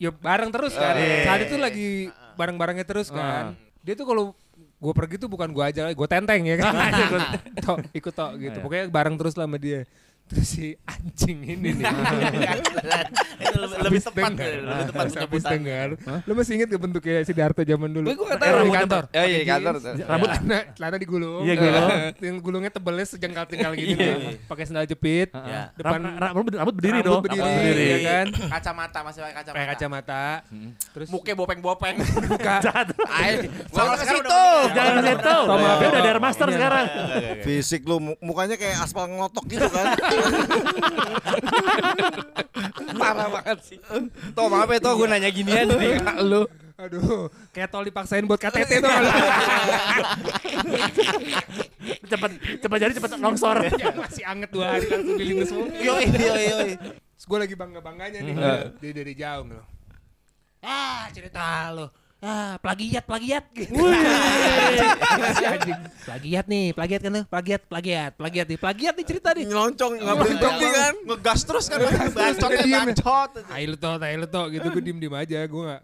ya 0.03 0.11
bareng 0.11 0.51
terus 0.51 0.75
kan. 0.75 0.99
Iya. 0.99 1.23
Saat 1.31 1.41
itu 1.47 1.57
lagi 1.61 1.89
bareng-barengnya 2.35 2.85
terus 2.89 3.09
kan. 3.15 3.55
Dia 3.87 3.95
tuh 3.95 4.09
kalau 4.09 4.35
gua 4.83 4.93
pergi 4.97 5.21
tuh 5.23 5.31
bukan 5.31 5.53
gua 5.55 5.71
aja, 5.71 5.87
gua 5.95 6.09
tenteng 6.11 6.43
ya 6.43 6.57
kan. 6.59 6.73
Tok, 7.63 7.79
ikut 7.95 8.13
tok 8.17 8.33
gitu. 8.43 8.59
Iya. 8.59 8.65
Pokoknya 8.65 8.85
bareng 8.91 9.15
terus 9.21 9.39
lah 9.39 9.47
sama 9.47 9.61
dia. 9.61 9.87
Terus 10.27 10.49
si 10.49 10.75
anjing 10.83 11.39
ini 11.47 11.71
nih. 11.73 11.87
Itu 13.39 13.57
lebih, 13.57 13.77
lebih 13.79 14.01
tepat, 14.03 14.31
dengar. 14.33 14.49
lebih 14.51 14.85
tepat 14.85 14.99
Habis 14.99 15.15
penyebutannya. 15.15 15.55
dengar. 15.55 15.89
Lu 16.23 16.33
masih 16.35 16.53
inget 16.53 16.69
ke 16.69 16.79
bentuknya 16.79 17.17
si 17.23 17.31
Darto 17.31 17.63
zaman 17.63 17.89
dulu? 17.89 18.07
Gue 18.09 18.27
gak 18.27 18.41
tahu 18.41 18.59
di 18.59 18.73
kantor. 18.73 19.03
Ya 19.09 19.23
iya 19.23 19.39
di 19.39 19.47
kantor. 19.47 19.75
Rambut 20.03 20.29
Celana, 20.33 20.59
celana 20.73 20.97
digulung. 20.97 21.43
Iya, 21.43 21.55
gulung. 21.55 21.89
Yang 22.27 22.37
gulungnya 22.41 22.71
tebalnya 22.71 23.07
sejengkal-jengkal 23.07 23.73
gitu. 23.77 23.99
Pakai 24.45 24.65
sendal 24.65 24.85
jepit. 24.85 25.31
Depan 25.31 26.01
Ram- 26.03 26.19
ra- 26.19 26.33
rambut, 26.35 26.75
berdiri 26.75 26.99
dong. 27.01 27.23
berdiri, 27.23 27.39
Rambut 27.39 27.59
berdiri. 27.63 27.87
ya 27.87 27.99
kan? 28.03 28.27
Kacamata 28.59 28.99
masih 29.01 29.21
pakai 29.23 29.35
kacamata. 29.37 29.55
Pakai 29.55 29.69
kacamata. 29.71 30.25
Terus 30.91 31.09
Muka 31.09 31.33
bopeng-bopeng. 31.35 31.97
buka. 32.27 32.55
Kalau 33.69 33.95
ke 33.95 34.05
situ. 34.05 34.41
Jangan 34.73 34.93
ke 34.93 35.03
situ. 35.07 35.37
Sama 35.47 35.69
Dia 35.79 35.87
udah 35.87 36.03
dari 36.03 36.19
master 36.19 36.47
sekarang. 36.51 36.85
Fisik 37.43 37.83
lu 37.85 38.03
mu- 38.03 38.19
mukanya 38.19 38.57
kayak 38.57 38.83
aspal 38.83 39.07
ngelotok 39.07 39.45
gitu 39.47 39.69
kan. 39.69 39.87
Parah 42.97 43.29
banget 43.31 43.59
sih. 43.65 43.79
Toh 44.33 44.47
maaf 44.51 44.69
ya 44.71 44.79
toh 44.81 44.93
gue 44.99 45.07
nanya 45.09 45.31
ginian 45.31 45.69
nih 45.69 46.01
kak 46.01 46.19
lu. 46.25 46.45
Aduh, 46.77 47.33
kayak 47.57 47.73
tol 47.73 47.89
dipaksain 47.89 48.29
buat 48.29 48.37
KTT 48.37 48.85
tuh. 48.85 48.93
Cepet, 52.05 52.31
cepet 52.61 52.79
jadi 52.85 52.93
cepet 52.93 53.17
longsor. 53.17 53.65
Ya, 53.81 53.97
masih 53.97 54.25
anget 54.29 54.53
dua 54.53 54.77
hari 54.77 54.85
langsung 54.93 55.17
dilindes 55.17 55.49
semua. 55.49 55.73
Yoi, 55.73 56.05
yoi, 56.05 56.45
yoi. 56.53 56.71
Terus 57.17 57.25
gue 57.25 57.39
lagi 57.41 57.57
bangga-bangganya 57.57 58.21
nih. 58.21 58.35
Dari, 58.37 58.93
dari 58.93 59.13
jauh 59.17 59.49
loh. 59.49 59.65
Ah, 60.61 61.09
cerita 61.17 61.73
lo. 61.73 61.89
Ah, 62.27 62.59
plagiat, 62.59 63.07
plagiat 63.07 63.45
gitu. 63.55 63.71
Plagiat 66.03 66.47
nih, 66.51 66.75
plagiat 66.75 67.01
kan 67.07 67.13
lo? 67.15 67.23
Plagiat, 67.31 67.63
plagiat, 67.71 68.11
plagiat 68.19 68.47
nih, 68.51 68.59
plagiat 68.59 68.95
nih 68.99 69.07
cerita 69.07 69.31
nih. 69.31 69.47
Nyeloncong 69.47 70.03
nggak 70.03 70.17
berhenti 70.19 70.67
kan. 70.75 70.95
Ngegas 71.07 71.41
terus 71.47 71.71
kan. 71.71 71.79
Bacot 71.87 72.51
Dia 72.51 72.59
ya, 72.59 72.65
diem. 72.67 72.91
bacot. 72.91 73.31
Toh, 73.79 73.95
tai 74.03 74.19
lu 74.19 74.27
toh 74.27 74.51
gitu 74.51 74.67
gue 74.75 74.83
diem-diem 74.83 75.15
aja, 75.15 75.39
gue 75.47 75.63
gak 75.71 75.83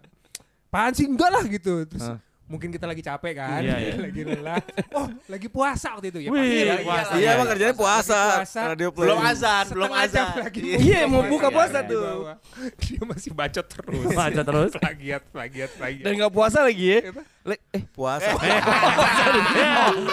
Apaan 0.73 0.91
sih 0.97 1.05
enggak 1.05 1.29
lah 1.31 1.45
gitu. 1.47 1.85
Terus 1.87 2.11
Hah. 2.11 2.19
Mungkin 2.53 2.69
kita 2.69 2.85
lagi 2.85 3.01
capek 3.01 3.33
kan, 3.35 3.59
Iya, 3.59 3.75
iya. 3.83 3.93
lagi 3.97 4.21
lelah. 4.23 4.61
Oh, 4.93 5.09
lagi 5.25 5.47
puasa 5.47 5.97
waktu 5.97 6.07
itu 6.07 6.19
ya. 6.21 6.29
Wih, 6.29 6.37
pasti 6.37 6.57
ya, 6.61 6.75
puasa. 6.79 7.11
Iya 7.15 7.29
emang 7.33 7.47
kerjanya 7.49 7.73
puasa. 7.73 8.21
Puasa. 8.37 8.61
Radio 8.69 8.89
play. 8.89 9.03
Belum 9.03 9.19
azan, 9.19 9.65
belum 9.67 9.91
azan. 9.91 10.25
lagi. 10.39 10.61
Iya 10.77 10.99
mau 11.05 11.25
buka 11.25 11.47
puasa 11.49 11.81
Di 11.81 11.89
tuh. 11.89 12.01
bawah. 12.03 12.35
Dia 12.77 13.01
masih 13.01 13.31
bacot 13.31 13.65
terus. 13.65 14.05
Bacot 14.07 14.45
terus. 14.45 14.71
Plagiat, 14.75 15.21
plagiat, 15.27 15.69
plagiat. 15.73 16.05
Dan 16.05 16.11
gak 16.15 16.29
puasa 16.31 16.61
lagi 16.61 16.85
ya. 16.87 16.99
Le- 17.43 17.59
eh, 17.71 17.83
Puasa. 17.89 18.29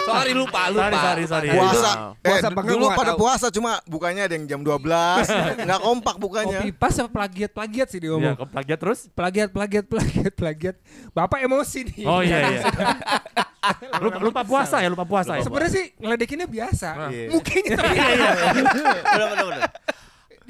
sorry 0.03 0.31
lupa 0.33 0.67
lupa. 0.67 0.91
Sorry, 0.91 0.97
sorry, 0.97 1.23
sorry. 1.25 1.47
Puasa. 1.51 1.91
Eh, 2.17 2.19
Puasa 2.21 2.47
enggak 2.49 2.65
dulu 2.67 2.83
nggak 2.83 2.97
pada 2.97 3.11
tahu. 3.11 3.19
puasa 3.19 3.45
cuma 3.49 3.71
bukanya 3.85 4.21
ada 4.25 4.33
yang 4.33 4.45
jam 4.47 4.59
12. 4.59 5.63
Nggak 5.63 5.79
kompak 5.81 6.15
bukanya. 6.17 6.57
Kopi 6.57 6.69
pas 6.73 6.93
apa 6.93 7.09
plagiat, 7.09 7.51
plagiat 7.51 7.87
sih 7.87 7.99
dia 7.99 8.07
Iya, 8.07 8.13
ngomong. 8.13 8.33
kok 8.37 8.49
plagiat 8.51 8.79
terus? 8.79 8.99
Plagiat, 9.09 9.49
plagiat, 9.49 9.85
plagiat, 9.85 10.33
plagiat. 10.33 10.75
Bapak 11.11 11.39
emosi 11.41 11.79
nih. 11.87 12.03
Oh 12.03 12.21
iya 12.21 12.30
iya. 12.33 12.61
lupa, 14.03 14.17
lupa 14.19 14.41
puasa 14.41 14.75
ya, 14.79 14.87
lupa 14.87 15.05
puasa 15.05 15.37
ya. 15.37 15.43
Sebenarnya 15.43 15.71
sih 15.71 15.85
ngeledekinnya 15.95 16.47
biasa. 16.47 16.89
Iya. 17.09 17.25
Mukanya 17.29 17.69
tapi 17.79 17.95
Bener, 17.95 19.03
bener, 19.03 19.45
bener. 19.45 19.61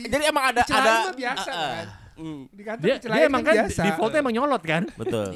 Jadi 0.01 0.23
emang 0.25 0.43
ada 0.49 0.61
Celana 0.63 0.89
ada 1.03 1.13
biasa 1.13 1.49
Ah, 1.49 1.59
kan. 1.75 1.85
Hmm. 2.11 2.41
Di 2.49 2.61
kantor 2.61 2.83
Dia, 2.83 2.95
dia 2.97 3.23
emang 3.25 3.41
kan 3.41 3.53
biasa. 3.55 3.81
defaultnya 3.83 4.19
emang 4.19 4.33
nyolot 4.33 4.63
kan? 4.63 4.83
Betul. 4.93 5.27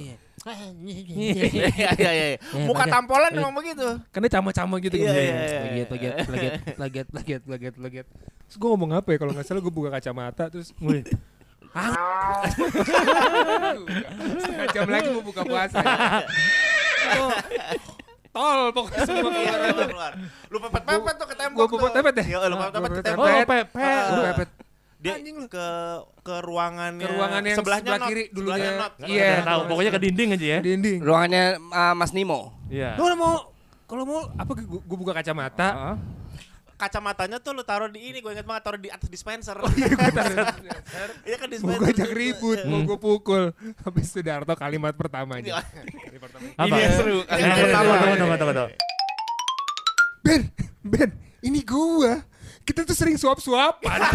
Iya 0.45 1.45
iya 1.97 2.11
iya. 2.13 2.37
Muka 2.65 2.85
tampolan 2.85 3.33
emang 3.33 3.49
begitu. 3.51 3.97
Karena 4.09 4.29
cama-cama 4.29 4.77
gitu 4.77 4.95
Iya, 4.95 5.09
kan. 5.09 5.15
iya, 5.15 5.25
iya. 5.25 5.85
Plagiat, 5.85 5.87
plagiat, 5.89 6.15
plagiat, 6.77 7.07
plagiat, 7.09 7.41
plagiat, 7.41 7.73
plagiat. 7.75 8.07
Terus 8.45 8.57
gue 8.57 8.69
ngomong 8.69 8.91
apa 8.93 9.09
ya 9.09 9.17
kalau 9.17 9.33
nggak 9.33 9.41
salah 9.43 9.61
gue 9.61 9.73
buka 9.73 9.89
kacamata 9.89 10.45
terus. 10.47 10.69
Setengah 14.39 14.67
jam 14.72 14.88
lagi 14.88 15.08
mau 15.12 15.24
buka 15.24 15.41
puasa. 15.44 15.79
ya. 15.84 17.27
Tol 18.36 18.60
pokoknya 18.75 19.00
semua 19.08 19.32
keluar. 19.32 19.88
Keluar. 19.88 20.12
Lu 20.51 20.58
pepet-pepet 20.60 21.15
tuh 21.15 21.27
ke 21.27 21.36
tembok. 21.39 21.60
Gua 21.60 21.67
pepet- 21.67 21.91
tuh. 21.91 22.00
pepet 22.03 22.15
ya? 22.15 22.24
Iya, 22.27 22.38
lu 22.48 22.55
pepet-pepet 22.60 22.91
ke 22.91 23.03
tembok. 23.03 23.24
Oh, 23.24 23.32
pepet. 23.32 23.67
Lu 24.12 24.22
pepet. 24.24 24.50
Dia 25.05 25.13
Anjing 25.22 25.38
lu. 25.38 25.46
ke 25.46 25.67
ke 26.25 26.36
ruangannya 26.41 27.05
Ke 27.05 27.13
ruangan 27.13 27.41
yang 27.46 27.58
sebelahnya 27.62 27.91
sebelah 27.94 28.10
kiri 28.10 28.24
dulunya. 28.34 28.72
Iya. 29.05 29.32
Tahu, 29.46 29.62
pokoknya 29.70 29.91
ke 29.94 30.01
dinding 30.01 30.29
aja 30.36 30.48
ya. 30.48 30.60
Dinding. 30.63 31.00
Ruangannya 31.03 31.44
ah, 31.72 31.94
Mas 31.94 32.12
Nimo. 32.15 32.55
Iya. 32.72 32.98
Lu 32.98 33.05
mau 33.15 33.53
kalau 33.86 34.03
mau 34.03 34.22
apa 34.36 34.51
gue 34.58 34.98
buka 34.98 35.13
kacamata. 35.13 35.70
Heeh. 35.72 35.96
Kacamatanya 36.75 37.39
tuh 37.39 37.55
lu 37.55 37.63
taruh 37.63 37.88
di 37.88 38.03
ini, 38.03 38.20
gue 38.20 38.27
inget 38.29 38.44
banget 38.44 38.63
taruh 38.63 38.75
di 38.75 38.91
atas 38.91 39.08
dispenser. 39.08 39.55
Iya 41.24 41.36
kan 41.39 41.48
Mau 41.48 41.53
dispenser. 41.55 41.79
gue 41.79 41.89
ajak 41.96 42.12
ribut, 42.12 42.60
mau 42.67 42.84
gue 42.84 42.98
pukul. 42.98 43.44
Habis 43.82 44.12
itu 44.12 44.20
Darto 44.22 44.51
kalimat 44.53 44.91
pertamanya. 44.91 45.63
Apa? 46.55 46.65
Ini 46.67 46.77
yang 46.77 46.94
seru. 46.94 47.17
Eh, 47.24 47.32
eh, 47.32 47.39
Tunggu, 47.39 47.67
tunggu, 47.72 47.94
tunggu, 47.96 48.36
tunggu, 48.38 48.53
tunggu. 48.53 48.65
Ben, 50.20 50.41
Ben, 50.82 51.10
ini 51.41 51.62
gua. 51.62 52.22
Kita 52.62 52.82
tuh 52.82 52.94
sering 52.94 53.13
suap-suapan. 53.13 54.00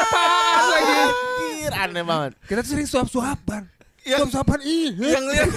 Apaan 0.00 0.64
lagi? 0.64 0.94
Anjir, 0.96 1.72
aneh 1.76 2.04
banget. 2.04 2.32
Kita 2.44 2.60
tuh 2.60 2.70
sering 2.72 2.88
suap-suapan. 2.88 3.62
Yang- 4.10 4.20
Suap-suapan 4.26 4.60
iya. 4.66 4.90
yang 5.14 5.24
lihat 5.30 5.48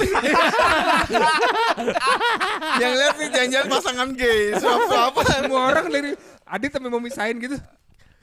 yang 2.82 2.94
lihat 2.94 3.14
nih 3.18 3.28
jangan-jangan 3.34 3.68
pasangan 3.70 4.08
gay 4.14 4.42
suap 4.62 4.82
apa 4.94 5.20
Semua 5.26 5.62
orang 5.74 5.86
dari 5.90 6.12
Adit 6.44 6.70
sampai 6.70 6.90
mau 6.92 7.02
misahin 7.02 7.40
gitu. 7.42 7.58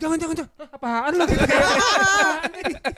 Jangan, 0.01 0.17
jangan, 0.17 0.37
jangan. 0.41 0.53
Apaan 0.73 1.13
lu? 1.13 1.25
Gitu, 1.29 1.45
kayak? 1.45 1.69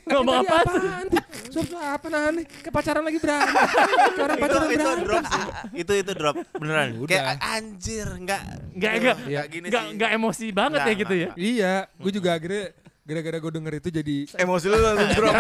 Ngomong 0.07 0.47
apaan? 0.47 0.67
apaan? 0.71 1.07
Suap-suapan 1.51 2.13
aneh. 2.15 2.45
Kayak 2.47 2.75
pacaran 2.79 3.03
lagi 3.03 3.19
berantem. 3.19 3.55
Kayak 3.59 4.23
orang 4.23 4.37
itu 4.37 4.45
pacaran 4.45 4.63
itu 4.63 4.77
berantem. 4.77 5.03
drop 5.03 5.25
sih. 5.27 5.43
Itu 5.83 5.93
itu 5.99 6.13
drop 6.15 6.37
beneran. 6.55 6.89
Udah. 7.03 7.11
Kayak 7.11 7.27
anjir, 7.43 8.07
enggak 8.07 8.43
Enggak, 8.71 8.93
enggak. 8.99 9.17
Nggak 9.27 9.45
gini 9.51 9.67
enggak 9.73 10.11
emosi 10.15 10.47
banget 10.55 10.79
Nggak, 10.79 10.93
ya 10.95 11.01
gitu 11.03 11.15
ya. 11.15 11.29
Iya, 11.35 11.75
gue 11.91 12.13
juga 12.15 12.31
akhirnya 12.39 12.65
gara-gara 13.03 13.35
gue 13.37 13.53
denger 13.53 13.73
itu 13.77 13.89
jadi 13.91 14.17
emosi 14.39 14.67
lu 14.67 14.77
langsung 14.79 15.11
drop 15.19 15.35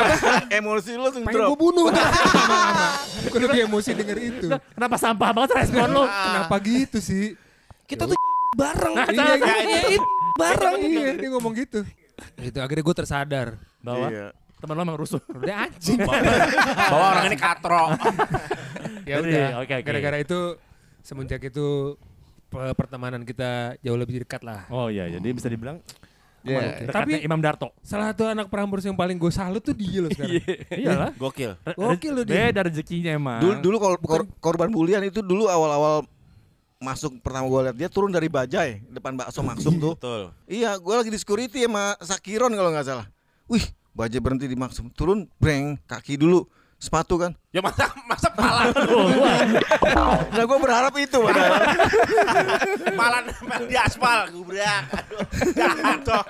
emosi 0.50 0.90
lu 0.92 1.02
langsung 1.04 1.22
pengen 1.22 1.46
gue 1.46 1.58
bunuh. 1.58 1.86
Gue 3.24 3.40
lebih 3.40 3.60
emosi 3.64 3.90
denger 3.94 4.18
itu. 4.18 4.46
Kenapa 4.50 4.96
sampah 4.96 5.30
banget 5.30 5.50
respon 5.56 5.88
lu? 5.88 6.04
Kenapa 6.04 6.54
gitu 6.60 6.98
sih? 6.98 7.38
Kita 7.84 8.04
tuh 8.04 8.18
bareng. 8.60 8.92
Nah, 8.92 9.06
Iya, 9.06 9.16
salah, 9.16 9.36
iya, 9.38 9.46
salah. 9.46 9.88
iya, 9.88 9.98
bareng 10.34 10.74
iya 10.82 11.10
dia 11.14 11.28
ngomong 11.30 11.52
gitu. 11.54 11.80
Itu 12.36 12.58
akhirnya 12.58 12.82
gue 12.82 12.96
tersadar. 12.96 13.48
Bahwa 13.78 14.06
Iya. 14.06 14.26
teman 14.58 14.74
lo 14.74 14.82
emang 14.82 14.98
rusuh. 14.98 15.22
Udah 15.24 15.56
anjing. 15.64 15.98
bahwa 16.02 17.06
orang 17.14 17.24
ini 17.26 17.38
katro. 17.38 17.84
ya 19.04 19.16
udah. 19.18 19.48
oke, 19.58 19.72
oke. 19.72 19.82
Gara-gara 19.82 20.18
itu 20.18 20.38
semenjak 21.00 21.42
itu 21.42 21.94
pe- 22.46 22.74
pertemanan 22.74 23.22
kita 23.22 23.78
jauh 23.78 23.96
lebih 23.96 24.22
dekat 24.22 24.42
lah. 24.42 24.66
Oh 24.68 24.86
iya, 24.86 25.06
jadi 25.08 25.28
bisa 25.30 25.46
dibilang 25.46 25.78
Iya. 26.44 26.60
dekatnya 26.84 26.90
Tapi- 27.16 27.22
Imam 27.22 27.38
Darto. 27.38 27.70
Salah 27.80 28.10
satu 28.10 28.26
anak 28.26 28.46
Prambors 28.46 28.82
yang 28.82 28.92
paling 28.92 29.14
gue 29.14 29.30
salut 29.30 29.58
tuh 29.58 29.72
dia 29.72 29.98
loh 29.98 30.10
sekarang. 30.14 30.42
Iyalah. 30.68 31.10
Gokil. 31.14 31.54
Gokil 31.72 32.12
lu 32.12 32.22
dia. 32.22 32.48
Beda 32.48 32.60
rezekinya 32.62 33.10
emang. 33.10 33.38
dulu 33.38 33.54
dulu 33.60 33.76
kor- 33.78 34.00
kor- 34.00 34.30
korban 34.38 34.68
bulian 34.68 35.00
itu 35.00 35.18
dulu 35.18 35.46
awal-awal 35.46 36.02
masuk 36.78 37.14
pertama 37.18 37.46
gue 37.46 37.60
lihat 37.62 37.76
dia 37.76 37.86
turun 37.86 38.10
dari 38.10 38.26
bajai 38.26 38.82
depan 38.88 39.14
bakso 39.14 39.38
maksum 39.38 39.78
tuh 39.78 39.94
Betul. 39.94 40.34
iya 40.44 40.74
gue 40.74 40.90
lagi 40.90 41.08
di 41.08 41.16
security 41.16 41.62
sama 41.62 41.94
Sakiron 41.96 42.50
kalau 42.50 42.74
nggak 42.74 42.82
salah 42.84 43.06
wih 43.46 43.62
bajai 43.92 44.18
berhenti 44.18 44.50
di 44.50 44.58
maksum 44.58 44.90
turun 44.90 45.30
breng 45.36 45.78
kaki 45.84 46.18
dulu 46.18 46.42
sepatu 46.82 47.14
kan 47.14 47.30
Ya 47.54 47.62
masa 47.62 47.86
masa 48.02 48.26
pala 48.28 48.74
nah 50.34 50.42
gue 50.42 50.58
berharap 50.58 50.90
itu 50.96 51.20
pala 52.92 53.18
nempel 53.20 53.62
di 53.64 53.76
aspal 53.76 54.32
gubrak. 54.32 54.82
Aduh. 54.90 55.20
Jatuh. 55.52 56.22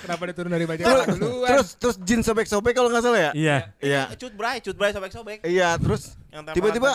Kenapa 0.00 0.22
dia 0.24 0.34
turun 0.34 0.50
dari 0.50 0.64
bajai 0.64 0.84
terus 0.84 1.06
duluan? 1.12 1.48
terus 1.50 1.68
terus 1.76 1.96
jin 2.00 2.20
sobek-sobek 2.20 2.72
kalau 2.72 2.88
nggak 2.88 3.02
salah 3.02 3.20
ya 3.20 3.30
Iya. 3.34 3.56
iya 3.78 4.02
Cut 4.14 4.32
bray, 4.32 4.62
cut 4.62 4.72
bray 4.74 4.90
sobek-sobek. 4.90 5.38
iya 5.44 5.74
terus 5.76 6.14
tiba-tiba 6.54 6.94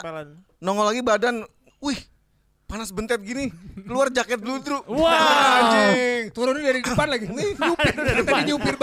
nongol 0.57 0.87
lagi 0.87 1.01
badan 1.01 1.43
wih 1.79 1.99
panas 2.69 2.93
bentet 2.93 3.17
gini 3.25 3.49
keluar 3.81 4.13
jaket 4.13 4.37
dulu 4.37 4.61
dulu 4.61 4.79
Wah. 5.01 5.17
anjing 5.57 6.29
turunnya 6.29 6.69
dari 6.69 6.85
depan 6.85 7.07
lagi. 7.09 7.25
Nih, 7.33 7.57
nyupir. 7.57 7.93
Tadi 8.21 8.41
nyupir. 8.45 8.73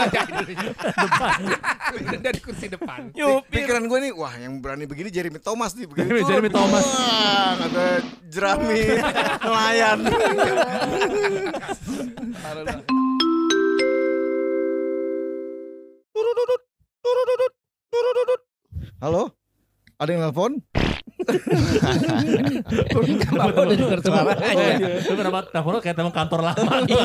Turun 1.94 2.18
dari 2.18 2.40
kursi 2.42 2.66
depan. 2.66 3.14
Pi- 3.14 3.46
pikiran 3.46 3.86
gue 3.86 3.98
nih 4.02 4.12
wah 4.12 4.34
yang 4.34 4.58
berani 4.58 4.90
begini 4.90 5.06
Jeremy 5.08 5.38
Thomas 5.38 5.78
nih 5.78 5.86
begini 5.86 6.18
Jeremy 6.26 6.50
Thomas. 6.50 6.82
wah 6.82 7.52
kata 7.56 7.86
jerami 8.26 8.82
nelayan 9.46 9.98
halo 18.98 19.30
ada 19.96 20.10
yang 20.10 20.22
nelfon 20.24 20.52
Bapak 23.28 23.62
udah 23.62 23.76
dengar 23.76 24.00
suaranya. 24.00 24.46
Oh, 24.46 24.62
iya. 24.78 24.88
Lu 25.02 25.14
kenapa 25.14 25.38
telepon 25.46 25.70
lu 25.72 25.80
kayak 25.80 25.94
telepon 25.94 26.14
kantor 26.14 26.40
lama 26.42 26.72
lu. 26.82 26.96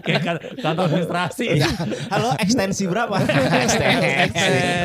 Kayak 0.00 0.22
kan- 0.22 0.42
kantor 0.56 0.82
administrasi. 0.88 1.46
Halo, 2.08 2.28
ekstensi 2.38 2.84
berapa? 2.86 3.16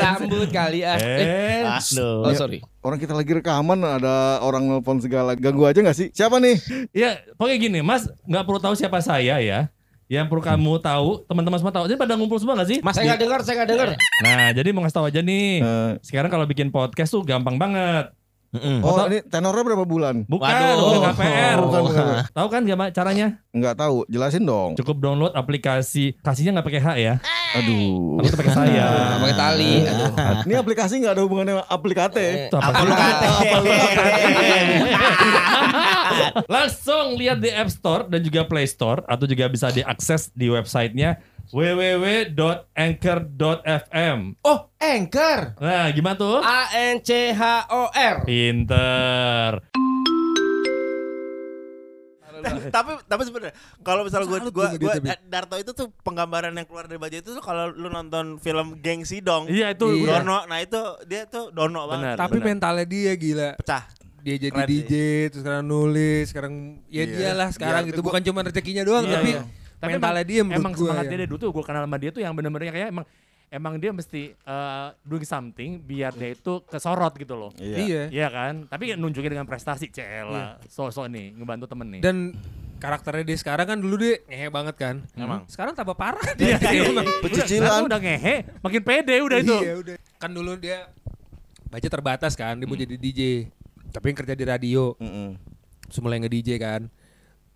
Rambut 0.02 0.50
kali 0.50 0.80
ah. 0.84 0.98
Eh, 0.98 1.64
Oh 2.22 2.34
sorry. 2.34 2.60
Orang 2.82 2.98
kita 2.98 3.14
lagi 3.14 3.32
rekaman 3.32 3.78
ada 3.80 4.42
orang 4.42 4.66
nelpon 4.66 4.98
segala 4.98 5.38
ganggu 5.38 5.64
aja 5.64 5.80
nggak 5.80 5.98
sih? 5.98 6.08
Siapa 6.10 6.42
nih? 6.42 6.58
ya 6.92 7.22
pokoknya 7.38 7.58
gini, 7.60 7.80
Mas 7.86 8.10
nggak 8.26 8.44
perlu 8.44 8.60
tahu 8.60 8.74
siapa 8.74 8.98
saya 9.00 9.38
ya. 9.38 9.70
Yang 10.12 10.28
perlu 10.28 10.44
kamu 10.44 10.74
tahu, 10.84 11.24
teman-teman 11.24 11.56
semua 11.56 11.72
tahu. 11.72 11.88
Jadi 11.88 11.96
pada 11.96 12.20
ngumpul 12.20 12.36
semua 12.36 12.60
gak 12.60 12.68
sih? 12.68 12.84
Mas 12.84 13.00
saya 13.00 13.16
nggak 13.16 13.22
dengar, 13.24 13.40
saya 13.48 13.64
nggak 13.64 13.70
dengar. 13.72 13.90
Nah, 14.20 14.52
jadi 14.52 14.70
mau 14.76 14.84
ngasih 14.84 14.98
tahu 15.00 15.08
aja 15.08 15.24
nih. 15.24 15.64
Eh, 15.64 15.92
Sekarang 16.04 16.28
kalau 16.28 16.44
bikin 16.44 16.68
podcast 16.68 17.16
tuh 17.16 17.24
gampang 17.24 17.56
banget. 17.56 18.12
Oh 18.52 19.08
ini 19.08 19.24
tenornya 19.24 19.64
berapa 19.64 19.88
bulan? 19.88 20.28
Bukan, 20.28 20.44
Waduh. 20.44 20.84
bukan 20.84 21.00
KPR. 21.16 21.58
Bukan, 21.64 21.82
bukan. 21.88 22.04
Tahu 22.36 22.48
kan 22.52 22.62
gimana 22.68 22.92
caranya? 22.92 23.40
Nggak 23.56 23.80
tahu, 23.80 24.04
jelasin 24.12 24.44
dong. 24.44 24.76
Cukup 24.76 25.00
download 25.00 25.32
aplikasi. 25.32 26.20
Kasihnya 26.20 26.60
nggak 26.60 26.68
pakai 26.68 26.82
H 26.84 26.88
ya. 27.00 27.14
Aduh. 27.56 28.20
Tapi 28.20 28.36
pakai 28.36 28.52
saya. 28.52 29.16
Pakai 29.24 29.36
tali. 29.40 29.88
Aduh. 29.88 30.12
Ini 30.52 30.56
aplikasi 30.60 31.00
nggak 31.00 31.16
ada 31.16 31.24
hubungannya 31.24 31.54
sama 31.60 31.66
aplikate. 31.72 32.52
Sih? 32.52 32.52
Langsung 36.52 37.16
lihat 37.16 37.40
di 37.40 37.50
App 37.52 37.72
Store 37.72 38.04
dan 38.08 38.20
juga 38.20 38.44
Play 38.44 38.68
Store 38.68 39.04
atau 39.08 39.24
juga 39.24 39.48
bisa 39.48 39.72
diakses 39.72 40.32
di 40.36 40.52
websitenya 40.52 41.24
www.anchor.fm. 41.52 44.20
Oh, 44.42 44.60
Anchor. 44.78 45.40
Nah, 45.60 45.92
gimana 45.92 46.16
tuh? 46.16 46.40
A 46.40 46.68
N 46.74 47.00
C 47.00 47.32
H 47.32 47.42
O 47.70 47.88
R. 47.88 48.16
Pinter. 48.24 49.60
tapi 52.74 52.98
tapi 53.06 53.22
sebenarnya 53.22 53.54
kalau 53.86 54.02
misalnya 54.02 54.26
gue 54.26 54.50
gue 54.50 54.66
tapi. 54.98 55.14
Darto 55.30 55.56
itu 55.56 55.72
tuh 55.72 55.88
penggambaran 56.02 56.50
yang 56.50 56.66
keluar 56.66 56.84
dari 56.84 56.98
baju 56.98 57.14
itu 57.14 57.30
tuh 57.32 57.38
kalau 57.38 57.70
lu 57.70 57.86
nonton 57.86 58.42
film 58.42 58.82
Geng 58.82 59.06
Sidong 59.06 59.46
Iya 59.46 59.70
itu 59.70 59.86
Iya. 59.94 60.18
Dono 60.18 60.42
nah 60.50 60.58
itu 60.58 60.82
dia 61.06 61.26
tuh 61.26 61.52
Dono 61.52 61.86
banget 61.86 62.18
Tapi 62.18 62.36
benar. 62.36 62.46
mentalnya 62.50 62.84
dia 62.84 63.14
gila. 63.14 63.50
pecah 63.56 63.84
Dia 64.20 64.36
jadi 64.40 64.52
Keren 64.52 64.68
sih. 64.68 64.82
DJ, 64.82 64.94
terus 65.30 65.42
sekarang 65.42 65.64
nulis, 65.64 66.24
sekarang 66.30 66.54
ya 66.88 67.00
Iya. 67.00 67.04
dialah 67.12 67.50
sekarang 67.52 67.80
Iya, 67.80 67.90
gitu. 67.90 68.00
Bukan 68.02 68.22
cuma 68.24 68.40
rezekinya 68.42 68.82
doang, 68.82 69.04
Iya, 69.04 69.14
tapi 69.16 69.30
iya. 69.32 69.42
Tapi 69.82 69.98
mentalnya 69.98 70.26
dia 70.26 70.42
menurut 70.46 70.62
emang 70.62 70.74
gua 70.78 70.86
semangat 70.86 71.04
ya. 71.04 71.10
dia 71.10 71.18
dari 71.18 71.30
dulu 71.34 71.40
tuh 71.42 71.50
gue 71.50 71.64
kenal 71.66 71.84
sama 71.90 71.98
dia 71.98 72.12
tuh 72.14 72.22
yang 72.22 72.34
bener-bener 72.38 72.70
kayak 72.70 72.90
emang 72.94 73.06
emang 73.52 73.74
dia 73.82 73.92
mesti 73.92 74.32
eh, 74.32 74.88
doing 75.04 75.26
something 75.28 75.82
biar 75.84 76.16
dia 76.16 76.32
itu 76.32 76.62
kesorot 76.70 77.14
gitu 77.20 77.36
loh. 77.36 77.52
Iya. 77.60 78.08
Iya 78.08 78.28
kan? 78.32 78.54
Tapi 78.70 78.96
nunjukin 78.96 79.34
dengan 79.34 79.50
prestasi 79.50 79.92
cela. 79.92 80.62
Sosok 80.70 81.12
nih 81.12 81.36
ngebantu 81.36 81.66
temen 81.68 81.98
nih. 81.98 82.02
Dan 82.06 82.38
karakternya 82.82 83.26
dia 83.28 83.38
sekarang 83.38 83.66
kan 83.70 83.78
dulu 83.78 84.00
dia 84.00 84.24
ngehe 84.26 84.48
banget 84.48 84.76
kan. 84.80 84.96
Emang. 85.14 85.44
Sekarang 85.52 85.76
tambah 85.76 85.94
parah 85.94 86.24
Iya 86.40 86.58
dia. 86.58 86.82
Emang. 86.88 87.06
Pecicilan. 87.20 87.86
Udah, 87.86 87.88
udah 87.92 88.00
ngehe, 88.00 88.36
makin 88.64 88.82
pede 88.82 89.16
udah 89.20 89.38
itu. 89.44 89.58
Iya, 89.62 89.74
udah. 89.84 89.96
Kan 90.18 90.32
dulu 90.32 90.56
dia 90.56 90.90
baca 91.72 91.88
terbatas 91.88 92.34
kan, 92.36 92.56
dia 92.60 92.68
mau 92.68 92.76
jadi 92.76 92.96
DJ. 92.96 93.52
Tapi 93.92 94.06
yang 94.12 94.18
kerja 94.24 94.36
di 94.36 94.46
radio, 94.48 94.96
Mm-mm. 95.00 95.36
terus 95.88 96.00
mulai 96.00 96.20
nge-DJ 96.24 96.56
kan. 96.60 96.88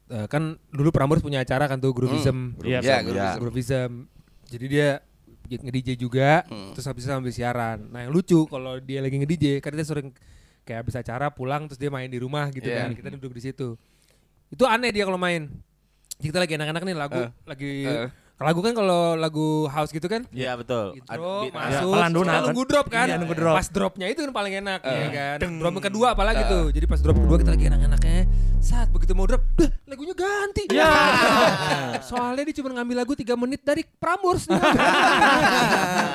Eh, 0.06 0.28
kan 0.30 0.62
dulu 0.70 0.94
Prambors 0.94 1.26
punya 1.26 1.42
acara 1.42 1.66
kan 1.66 1.82
tuh 1.82 1.90
Groovism. 1.90 2.54
Iya, 2.62 2.80
Ya, 2.80 3.02
betul. 3.02 3.18
Iya. 3.18 3.30
Groovism. 3.42 3.92
Jadi 4.46 4.66
dia 4.70 4.88
nge-DJ 5.46 5.98
juga, 5.98 6.46
Hmm. 6.46 6.74
terus 6.74 6.86
habis 6.86 7.06
itu 7.06 7.10
sambil 7.10 7.34
siaran. 7.34 7.90
Nah 7.90 8.06
yang 8.06 8.14
lucu 8.14 8.46
kalau 8.46 8.78
dia 8.78 9.02
lagi 9.02 9.18
nge-DJ, 9.18 9.62
kan 9.62 9.74
dia 9.74 9.82
sering 9.82 10.14
kayak 10.62 10.86
habis 10.86 10.94
acara 10.96 11.30
pulang 11.30 11.66
terus 11.66 11.78
dia 11.78 11.90
main 11.90 12.06
di 12.06 12.18
rumah 12.18 12.50
gitu 12.50 12.66
Iya. 12.66 12.86
kan. 12.86 12.90
Kita 12.94 13.10
duduk 13.18 13.34
di 13.34 13.42
situ. 13.44 13.78
Itu 14.50 14.66
aneh 14.66 14.90
dia 14.90 15.06
kalau 15.06 15.18
main. 15.18 15.50
Kita 16.16 16.38
lagi 16.38 16.54
enak-enak 16.54 16.82
nih 16.82 16.96
lagu, 16.96 17.22
Eh. 17.22 17.30
lagi 17.46 17.72
Eh. 17.84 18.10
Lagu 18.38 18.60
kan 18.60 18.74
kalau 18.74 19.16
lagu 19.16 19.48
house 19.66 19.90
gitu 19.90 20.06
kan? 20.06 20.28
Iya 20.30 20.54
betul. 20.54 20.92
Intro 20.94 21.48
beat- 21.48 21.56
masuk 21.56 21.72
Ya, 21.72 21.82
pelan 21.90 22.12
dulu, 22.12 22.24
nah, 22.26 22.44
nunggu 22.44 22.64
drop 22.66 22.88
kan? 22.90 23.08
Iya, 23.08 23.16
nunggu 23.16 23.32
drop. 23.34 23.56
pas 23.56 23.68
dropnya 23.70 24.08
itu 24.08 24.20
kan 24.20 24.32
paling 24.32 24.54
enak 24.60 24.80
Eh. 24.82 24.92
ya 24.92 25.08
kan? 25.10 25.38
Drop 25.56 25.72
yang 25.72 25.86
kedua 25.86 26.08
apalagi 26.12 26.44
tuh. 26.46 26.68
Jadi 26.70 26.84
pas 26.84 27.00
drop 27.00 27.16
kedua 27.16 27.38
kita 27.38 27.52
lagi 27.52 27.66
enak-enaknya. 27.66 28.28
Saat 28.60 28.90
begitu 28.90 29.14
mau 29.14 29.24
drop 29.24 29.40
dah 29.56 29.70
lagunya 29.86 30.12
ganti. 30.12 30.64
Ya. 30.68 30.90
soalnya 32.10 32.44
dia 32.44 32.56
cuma 32.56 32.74
ngambil 32.74 32.96
lagu 32.98 33.14
3 33.14 33.24
menit 33.36 33.62
dari 33.62 33.88
Prambors. 33.88 34.50
Nih 34.52 34.60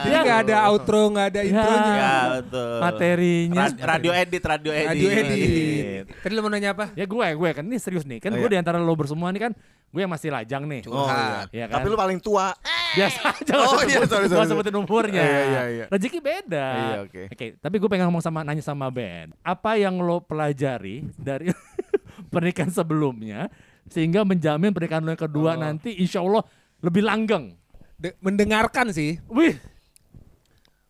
jadi 0.03 0.17
nggak 0.19 0.39
ada 0.47 0.57
outro 0.69 1.01
nggak 1.09 1.27
ada 1.27 1.41
intronya. 1.43 1.93
Ya 1.95 2.13
betul. 2.37 2.75
Materinya. 2.81 3.65
Ra- 3.65 3.77
radio 3.91 4.11
edit 4.13 4.43
radio 4.43 4.71
edit. 4.73 4.89
Radio 4.91 5.09
edit. 5.11 6.05
Tadi 6.21 6.33
lo 6.33 6.41
mau 6.41 6.51
nanya 6.51 6.71
apa? 6.73 6.85
Ya 6.95 7.05
gue, 7.05 7.27
gue 7.31 7.51
kan 7.51 7.65
ini 7.65 7.77
serius 7.77 8.05
nih. 8.05 8.19
Kan 8.19 8.33
Oh, 8.33 8.37
gue 8.37 8.45
iya. 8.45 8.53
di 8.53 8.59
antara 8.59 8.77
lo 8.77 8.93
bersemua 8.93 9.29
nih 9.31 9.43
kan, 9.43 9.53
gue 9.87 10.01
yang 10.01 10.11
masih 10.11 10.29
lajang 10.29 10.65
nih. 10.65 10.81
Oh, 10.89 11.07
iya. 11.07 11.45
Iya 11.53 11.65
kan? 11.69 11.75
Tapi 11.77 11.87
lu 11.87 11.97
paling 11.97 12.10
tua. 12.19 12.51
biasa 12.91 13.21
aja. 13.31 13.53
Oh, 13.55 13.79
nggak 13.79 13.87
iya, 13.87 14.03
sorry, 14.03 14.27
sorry. 14.27 14.51
sebutin 14.51 14.75
umurnya. 14.75 15.23
Iya, 15.23 15.41
iya, 15.45 15.63
iya. 15.71 15.85
Rezeki 15.87 16.19
beda. 16.19 16.67
Iya, 16.75 16.99
oke. 17.07 17.23
tapi 17.63 17.75
gue 17.79 17.87
pengen 17.87 18.11
ngomong 18.11 18.19
sama 18.19 18.43
nanya 18.43 18.59
sama 18.61 18.91
Ben. 18.91 19.31
Apa 19.41 19.79
yang 19.79 20.03
lo 20.03 20.19
pelajari 20.19 21.07
dari 21.15 21.55
pernikahan 22.35 22.75
sebelumnya 22.75 23.47
sehingga 23.87 24.27
menjamin 24.27 24.75
pernikahan 24.75 25.03
lo 25.03 25.15
yang 25.15 25.23
kedua 25.23 25.55
Oh. 25.55 25.61
nanti 25.61 25.95
insya 25.95 26.19
Allah 26.19 26.43
lebih 26.81 27.07
langgeng. 27.07 27.55
De- 27.95 28.17
mendengarkan 28.19 28.89
sih 28.91 29.21
Wih, 29.29 29.61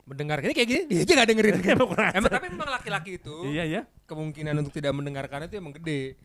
mendengarkan 0.06 0.46
ini 0.46 0.54
kayak 0.54 0.68
gini 0.68 0.82
dia 0.88 1.02
aja 1.02 1.12
nggak 1.12 1.28
dengerin 1.28 1.54
Emang 1.74 1.90
emang 2.14 2.30
tapi 2.30 2.46
memang 2.48 2.70
laki-laki 2.70 3.18
itu 3.18 3.34
iya 3.46 3.66
ya. 3.66 3.82
Kemungkinan 4.10 4.58
untuk 4.58 4.72
tidak 4.72 4.90
mendengarkan 4.90 5.46
itu 5.46 5.54
emang 5.54 5.70
gede 5.72 6.18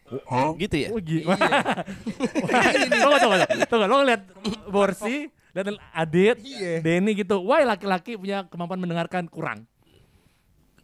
Gitu 0.57 0.75
ya. 0.75 0.89
Oh, 0.89 0.97
gi- 0.97 1.21
Iya. 1.21 1.37
Tunggu, 2.95 3.17
tunggu, 3.19 3.35
tunggu. 3.65 3.85
Lo 3.85 3.95
ngeliat 3.99 4.21
Borsi 4.67 5.29
dan 5.51 5.77
Adit, 5.91 6.41
Iya. 6.41 6.81
Denny 6.81 7.13
gitu. 7.15 7.39
Why 7.39 7.63
laki-laki 7.63 8.15
punya 8.15 8.45
kemampuan 8.45 8.79
mendengarkan 8.79 9.25
kurang? 9.25 9.69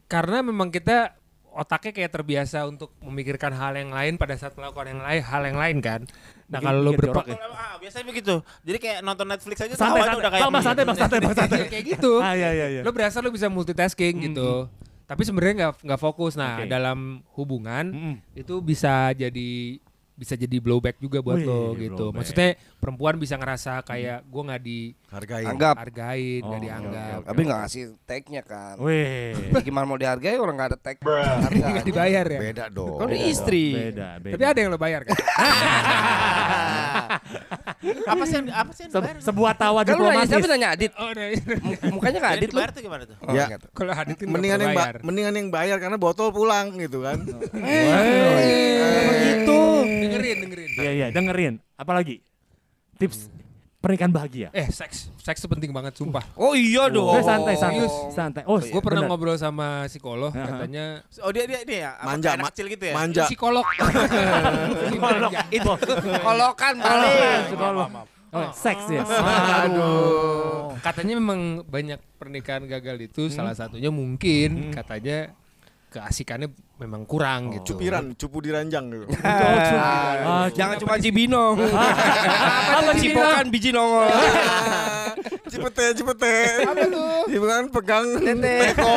karena 0.03 0.43
memang 0.43 0.67
kita 0.67 1.15
otaknya 1.47 1.91
kayak 1.93 2.11
terbiasa 2.11 2.63
untuk 2.63 2.91
memikirkan 2.99 3.47
hal 3.49 3.71
yang 3.73 3.89
lain 3.89 4.15
pada 4.15 4.35
saat 4.35 4.51
melakukan 4.53 4.87
yang 4.89 4.99
lain 4.99 5.21
hal 5.21 5.41
yang 5.41 5.55
lain 5.55 5.77
kan 5.79 6.01
nah 6.45 6.59
Bikin- 6.59 6.67
kalau 6.67 6.79
lo 6.81 6.91
berpak 6.93 7.25
ya. 7.25 7.39
Ah, 7.47 7.79
biasanya 7.79 8.05
begitu. 8.05 8.35
Jadi 8.61 8.77
kayak 8.77 8.97
nonton 9.01 9.23
Netflix 9.25 9.55
aja 9.61 9.71
Santai, 9.71 10.03
santai. 10.03 10.19
udah 10.19 10.29
kayak 10.29 10.43
Bang, 10.43 10.51
bang, 10.51 10.63
santai, 10.63 10.83
bang, 10.83 10.97
santai, 10.97 11.17
bang, 11.17 11.31
santai. 11.33 11.59
kayak 11.65 11.85
gitu 11.89 12.19
Ah, 12.19 12.35
iya, 12.35 12.51
iya, 12.51 12.67
iya. 12.69 12.81
lo 12.83 12.91
berasa 12.91 13.19
lo 13.19 13.31
bisa 13.31 13.47
multitasking 13.47 14.19
gitu 14.21 14.67
tapi 15.11 15.27
sebenarnya 15.27 15.55
nggak 15.59 15.73
nggak 15.83 15.99
fokus 15.99 16.39
nah 16.39 16.63
Oke. 16.63 16.71
dalam 16.71 17.19
hubungan 17.35 17.91
Mm-mm. 17.91 18.15
itu 18.31 18.63
bisa 18.63 19.11
jadi 19.11 19.75
bisa 20.21 20.35
jadi 20.35 20.55
blowback 20.55 20.95
juga 20.95 21.19
buat 21.19 21.35
Wih, 21.35 21.43
lo 21.43 21.73
gitu 21.73 21.91
blowback. 21.97 22.15
maksudnya 22.15 22.49
perempuan 22.77 23.17
bisa 23.17 23.35
ngerasa 23.35 23.81
kayak 23.81 24.23
gue 24.23 24.41
nggak. 24.43 24.59
Anggap. 25.43 25.75
dihargain 25.75 26.39
nggak 26.39 26.47
Oh, 26.47 26.59
dianggap 26.61 27.19
Tapi 27.25 27.41
nggak 27.41 27.59
ngasih 27.59 27.83
tag-nya 28.05 28.41
kan. 28.41 28.77
Wih, 28.77 29.33
Gimana 29.59 29.83
mau 29.83 29.95
dihargai 29.95 30.37
orang 30.37 30.53
nggak 30.53 30.69
ada 30.69 30.77
tag. 30.77 30.95
nggak 31.73 31.83
dibayar 31.83 32.23
ya 32.23 32.39
Beda 32.39 32.65
dong. 32.69 33.01
Udah 33.01 33.19
istri. 33.19 33.73
beda, 33.73 34.15
beda. 34.17 34.31
tapi 34.31 34.43
ada 34.45 34.55
yang 34.55 34.69
lo 34.69 34.77
bayar 34.77 35.01
kan 35.03 35.15
apa 38.03 38.23
sih 38.23 38.35
yang 38.35 38.45
apa 38.47 38.71
sih 38.71 38.81
yang 38.83 38.87
Se- 38.87 38.95
dibayar? 38.99 39.15
sebuah 39.19 39.51
tawa 39.53 39.79
lu 39.81 39.81
nanya 39.81 39.97
diplomatis. 39.97 40.29
siapa 40.29 40.47
nanya 40.47 40.67
Adit? 40.71 40.91
oh 40.93 41.09
nah, 41.09 41.25
Mu- 41.57 41.81
Mukanya 41.97 42.17
nggak 42.19 42.31
Adit 42.31 42.43
lu. 42.43 42.49
dibayar 42.53 42.69
tuh 42.69 42.81
gimana 42.81 43.03
tuh? 43.03 43.15
Oh, 43.19 43.33
Ya. 43.33 43.45
kalau 43.71 43.91
Adit 43.91 44.15
Mendingan 44.21 44.59
yang 44.61 44.73
mendingan 45.01 45.33
yang 45.33 45.47
bayar 45.49 45.77
karena 45.77 45.97
botol 45.97 46.29
pulang 46.29 46.77
gitu 46.77 47.01
kan. 47.01 47.17
gitu. 49.21 49.61
Dengerin, 50.11 50.37
dengerin. 50.43 50.69
Iya, 50.75 50.91
iya, 50.91 51.07
dengerin. 51.09 51.53
Apalagi? 51.73 52.19
Tips 52.95 53.31
pernikahan 53.81 54.13
bahagia. 54.13 54.53
Eh, 54.53 54.69
seks, 54.69 55.09
seks 55.17 55.41
itu 55.41 55.49
penting 55.49 55.73
banget, 55.73 55.97
sumpah. 55.97 56.21
Oh 56.37 56.53
iya 56.53 56.85
dong. 56.85 57.17
Eh, 57.17 57.25
santai, 57.25 57.57
santai, 57.57 57.87
santai. 58.13 58.43
Oh, 58.45 58.61
Gue 58.61 58.77
pernah 58.77 59.01
bener. 59.01 59.09
ngobrol 59.09 59.33
sama 59.35 59.89
psikolog, 59.89 60.29
katanya 60.29 61.01
Oh 61.19 61.33
dia 61.33 61.49
dia 61.49 61.65
dia 61.65 61.79
ya? 61.89 61.91
Manja, 62.05 62.37
anak 62.37 62.45
ma- 62.45 62.51
kecil 62.53 62.69
gitu 62.69 62.83
ya? 62.85 62.93
Manja. 62.93 63.25
psikolog. 63.25 63.65
Itu 65.57 65.69
kolokan 66.21 66.73
balik. 66.77 67.39
Psikolog. 67.49 67.89
Oh, 68.31 68.47
seks 68.53 68.85
ya. 68.87 69.03
Aduh. 69.65 70.71
katanya 70.79 71.13
memang 71.19 71.61
banyak 71.61 71.99
pernikahan 72.15 72.63
gagal 72.65 72.97
itu 73.03 73.29
salah 73.29 73.53
satunya 73.53 73.93
mungkin 73.93 74.71
katanya 74.71 75.29
keasikannya 75.91 76.49
memang 76.81 77.05
kurang 77.05 77.53
gitu. 77.53 77.77
Cupiran, 77.77 78.17
cupu 78.17 78.41
diranjang 78.41 78.89
gitu. 78.89 79.05
Ah, 80.31 80.49
Jangan 80.49 80.75
cuma 80.81 80.97
cibinong. 80.97 81.55
Apa 82.77 82.91
Cipokan 82.97 83.45
biji 83.53 83.69
nongol. 83.69 84.09
Cipete, 85.51 85.85
cipete. 85.99 86.35
Apa 86.65 86.83
tuh? 86.87 87.21
Cipokan 87.29 87.63
pegang 87.69 88.05
teko. 88.21 88.95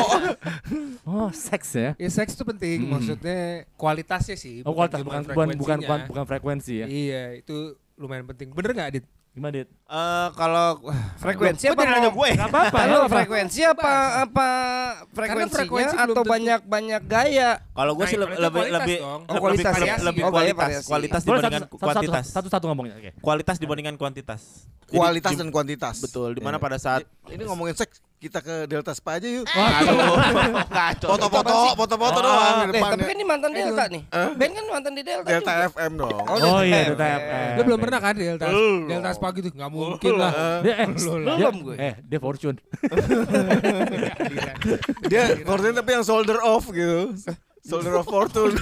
Oh, 1.05 1.29
seks 1.35 1.69
ya. 1.77 1.91
Ya 2.01 2.09
seks 2.09 2.33
itu 2.33 2.45
penting, 2.47 2.89
maksudnya 2.89 3.69
kualitasnya 3.77 4.37
sih. 4.39 4.65
Oh, 4.65 4.73
kualitas 4.73 5.05
bukan 5.05 5.23
bukan 5.27 5.49
bukan 5.59 5.79
bukan, 5.85 5.99
bukan 6.09 6.25
frekuensi 6.25 6.75
ya. 6.81 6.87
Iya, 6.87 7.23
itu 7.45 7.77
lumayan 8.01 8.25
penting. 8.25 8.55
Bener 8.55 8.73
nggak, 8.73 8.91
Dit? 8.99 9.05
Gimana, 9.35 9.51
Dit? 9.53 9.67
Eh 9.67 10.29
kalau 10.39 10.79
Frekuensi 11.23 11.67
apa 11.67 11.83
nanya 11.83 12.07
gue? 12.09 12.29
Gak 12.33 12.49
apa-apa. 12.49 12.79
Apa-apa. 12.79 13.09
frekuensi 13.11 13.61
apa 13.67 13.93
apa 14.23 14.49
frekuensinya 15.11 15.55
frekuensi 15.59 15.97
atau 15.97 16.15
tentu. 16.15 16.31
banyak 16.31 16.61
banyak 16.65 17.03
gaya? 17.03 17.51
Kalau 17.75 17.93
gue 17.93 18.01
Nah, 18.01 18.11
sih 18.11 18.15
kalau 18.15 18.31
lebih 18.31 18.39
itu 18.39 18.45
lebih 18.47 18.63
kualitas 18.63 18.79
lebih. 18.79 18.99
Oh, 19.27 19.39
kualitas 19.43 19.75
lebih, 19.75 19.91
ya? 19.91 19.97
lebih 19.99 20.23
Oh, 20.23 20.31
kualitas 20.31 20.71
kualitas 20.87 21.21
Boleh 21.21 21.39
dibandingkan 21.43 21.61
satu, 21.61 21.75
satu, 21.75 21.83
kuantitas. 21.83 22.25
satu, 22.31 22.49
satu 22.49 22.65
ngomongnya. 22.71 22.95
Oke. 22.97 23.11
Kualitas 23.19 23.57
dibandingkan 23.59 23.95
kuantitas. 23.99 24.41
Kualitas 24.87 25.33
di- 25.35 25.39
dan 25.43 25.49
kuantitas. 25.51 25.95
betul. 25.99 26.31
Di 26.31 26.39
mana 26.39 26.57
Iya. 26.57 26.63
pada 26.63 26.79
saat 26.79 27.03
Ini 27.27 27.43
ngomongin 27.43 27.75
seks, 27.75 27.99
kita 28.25 28.41
ke 28.41 28.65
Delta 28.65 28.97
Spa 28.97 29.21
aja 29.21 29.29
yuk. 29.29 29.45
Ngaco. 29.45 31.07
Foto-foto, 31.07 31.53
foto-foto 31.77 32.19
doang 32.19 32.41
di 32.65 32.73
Eh, 32.73 32.73
tapi 32.73 32.73
depannya. 32.73 33.05
kan 33.05 33.15
ini 33.15 33.25
mantan 33.25 33.51
Delta 33.53 33.85
nih. 33.87 34.03
Ben 34.35 34.51
kan 34.51 34.65
mantan 34.67 34.93
di 34.93 35.03
Delta. 35.05 35.29
Delta 35.29 35.53
juga. 35.53 35.69
FM 35.69 35.93
dong. 35.95 36.25
Oh 36.25 36.61
iya, 36.61 36.81
FM. 36.81 36.87
Delta 36.91 37.07
FM. 37.07 37.51
Dia 37.53 37.63
belum 37.63 37.79
pernah 37.79 38.01
kan 38.01 38.15
Delta 38.17 38.47
Delta 38.89 39.11
Spa 39.13 39.29
gitu. 39.31 39.49
Enggak 39.53 39.71
mungkin 39.71 40.13
lah. 40.17 40.33
Dia, 40.61 40.75
eh, 40.75 40.89
Belum 40.89 41.55
gue. 41.63 41.77
eh, 41.77 41.95
dia 42.01 42.19
Fortune. 42.19 42.57
Dia 45.05 45.23
Fortune 45.43 45.75
tapi 45.75 45.91
yang 45.93 46.05
shoulder 46.05 46.39
off 46.41 46.65
gitu. 46.69 47.13
Shoulder 47.65 47.97
of 47.97 48.05
fortune. 48.05 48.53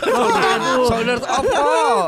Shoulder 0.91 1.19
of 1.19 1.45
oh. 1.49 2.03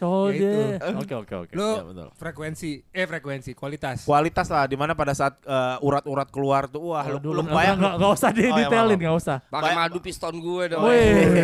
Ya 0.00 0.80
Oke, 1.00 1.14
oke, 1.14 1.34
oke. 1.38 1.52
Lo 1.52 1.68
Iya, 1.70 1.82
betul. 1.84 2.08
frekuensi, 2.14 2.70
eh 2.88 3.04
frekuensi, 3.04 3.50
kualitas. 3.52 4.02
kualitas 4.02 4.46
lah 4.46 4.64
di 4.64 4.74
mana 4.74 4.92
pada 4.92 5.12
saat 5.12 5.36
eh, 5.40 5.76
urat-urat 5.80 6.28
keluar 6.28 6.64
tuh 6.64 6.90
wah 6.90 7.04
lu, 7.04 7.20
nggak- 7.20 7.50
bayang 7.50 7.76
nggak 7.76 7.94
nggak 7.96 8.12
usah 8.12 8.30
di 8.30 8.42
Oh, 8.42 8.48
ya, 8.50 8.66
detailin, 8.66 8.88
maaf. 8.90 9.00
nggak 9.00 9.16
usah. 9.16 9.36
Pakai 9.46 9.72
madu 9.74 9.98
piston 9.98 10.34
gue 10.36 10.64
dong. 10.68 10.82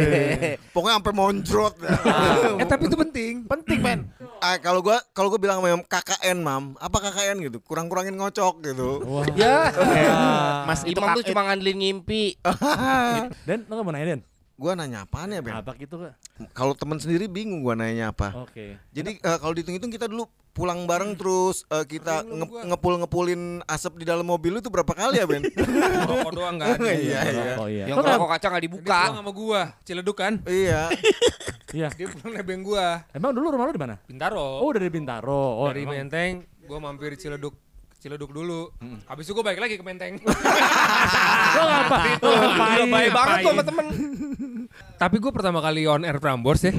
Pokoknya 0.75 0.95
sampai 0.97 1.14
monjrot. 1.14 1.75
Eh 2.57 2.64
tapi 2.64 2.83
itu 2.85 2.97
penting. 2.97 3.33
penting 3.45 3.79
men 3.79 4.01
Ah, 4.37 4.57
kalau 4.57 4.81
gua 4.81 5.01
kalau 5.11 5.29
gua 5.29 5.38
bilang 5.38 5.59
sama 5.59 5.81
KKN, 5.83 6.38
Mam, 6.38 6.64
apa 6.77 6.97
KKN 7.01 7.37
gitu? 7.42 7.59
Kurang-kurangin 7.61 8.12
ngocok 8.14 8.55
gitu. 8.62 9.01
Wah. 9.03 9.25
Ya. 9.33 9.73
mas 10.64 10.83
itu 10.83 10.92
Imam 10.95 11.12
tuh 11.12 11.23
kak- 11.23 11.29
cuma 11.29 11.40
ngandelin 11.45 11.77
ngimpi. 11.77 12.37
Den, 13.47 13.64
lo 13.64 13.73
nggak 13.73 13.85
mau 13.85 13.92
nanya 13.92 14.07
Den? 14.12 14.21
Gua 14.57 14.73
nanya 14.73 15.05
apaan 15.05 15.29
ya, 15.29 15.40
Ben? 15.40 15.53
Apa 15.53 15.77
gitu 15.77 16.01
kak? 16.01 16.16
Kalau 16.51 16.73
temen 16.73 16.97
sendiri 16.97 17.27
bingung 17.27 17.61
gua 17.61 17.75
nanya 17.75 18.09
apa. 18.09 18.33
Oke. 18.38 18.81
Jadi 18.90 19.16
eh, 19.16 19.37
kalau 19.37 19.53
dihitung-hitung 19.53 19.88
kita 19.90 20.07
dulu 20.07 20.25
pulang 20.51 20.85
bareng 20.85 21.12
terus 21.12 21.69
eh, 21.69 21.85
kita 21.85 22.25
nge- 22.25 22.64
ngepul-ngepulin 22.66 23.42
asap 23.62 24.01
di 24.01 24.07
dalam 24.07 24.25
mobil 24.25 24.57
itu 24.57 24.66
berapa 24.66 24.88
kali 24.88 25.21
ya, 25.21 25.25
Ben? 25.25 25.45
Rokok 26.09 26.33
doang 26.33 26.57
enggak 26.57 26.69
ada. 26.75 26.88
Iya, 26.88 27.21
iya. 27.23 27.55
Oh 27.55 27.69
iya. 27.69 27.85
Yang 27.85 27.97
nggak- 27.99 28.16
rokok 28.16 28.31
kaca 28.33 28.47
nggak 28.47 28.57
Dia 28.59 28.69
dibuka. 28.71 28.97
pulang 28.99 29.16
sama 29.19 29.33
gua, 29.33 29.61
Ciledug 29.83 30.16
kan. 30.16 30.33
iya. 30.47 30.88
Iya. 31.69 31.90
Dia 31.92 32.07
pulang 32.09 32.33
nebeng 32.33 32.62
gua. 32.62 33.05
Emang 33.11 33.35
dulu 33.35 33.53
rumah 33.53 33.66
lo 33.66 33.75
di 33.75 33.83
mana? 33.83 34.01
Bintaro. 34.01 34.62
Oh, 34.62 34.71
dari 34.71 34.88
Bintaro. 34.88 35.61
Oh, 35.61 35.66
dari 35.66 35.83
emang- 35.83 35.99
Menteng, 36.01 36.33
gua 36.64 36.79
mampir 36.81 37.12
Ciledug 37.14 37.53
Ciledug 37.97 38.31
dulu. 38.31 38.71
Habis 39.05 39.27
itu 39.27 39.35
gua 39.35 39.45
balik 39.45 39.61
lagi 39.61 39.75
ke 39.75 39.83
Menteng. 39.83 40.14
Lo 40.23 40.33
ngapa? 41.64 41.99
Lo 42.16 42.31
ngapain? 42.31 42.87
Baik 42.87 43.11
banget 43.11 43.37
tuh 43.37 43.51
sama 43.51 43.62
temen. 43.62 43.87
Tapi 44.96 45.16
gua 45.16 45.32
pertama 45.32 45.61
kali 45.61 45.85
on 45.85 46.02
air 46.02 46.16
Prambors 46.16 46.61
ya. 46.61 46.72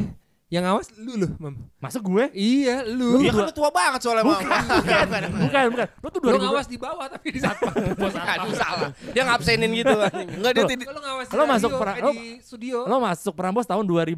Yang 0.48 0.64
awas 0.64 0.88
lu 0.96 1.20
loh, 1.20 1.32
Mam. 1.44 1.60
Masuk 1.76 2.08
gue? 2.08 2.32
Iya, 2.32 2.88
lu. 2.88 3.20
Iya 3.20 3.36
kan 3.36 3.44
lu 3.44 3.52
tua 3.52 3.68
banget 3.68 4.00
soalnya 4.00 4.24
Bang. 4.24 4.48
Bukan, 5.44 5.64
bukan. 5.76 5.88
Lo 6.00 6.08
tuh 6.08 6.20
Lu 6.24 6.40
2000 6.40 6.40
ngawas 6.40 6.68
di 6.72 6.78
bawah 6.80 7.08
tapi 7.12 7.28
di 7.36 7.40
satpam. 7.44 7.76
Bos 8.00 8.16
Aduh 8.32 8.56
salah. 8.56 8.96
Dia 9.12 9.28
ngabsenin 9.28 9.68
gitu. 9.76 9.92
Enggak 10.40 10.52
dia 10.56 10.64
tidak 10.72 10.88
Lu 10.88 11.00
ngawas 11.04 11.26
Lo 11.30 11.44
masuk 11.44 11.70
radio, 11.76 11.82
pra- 11.84 11.98
eh, 12.00 12.04
lo- 12.08 12.16
di 12.16 12.28
studio. 12.40 12.78
Lo 12.88 12.96
masuk 13.04 13.36
Prambos 13.36 13.68
tahun 13.68 13.84
2000? 13.84 14.16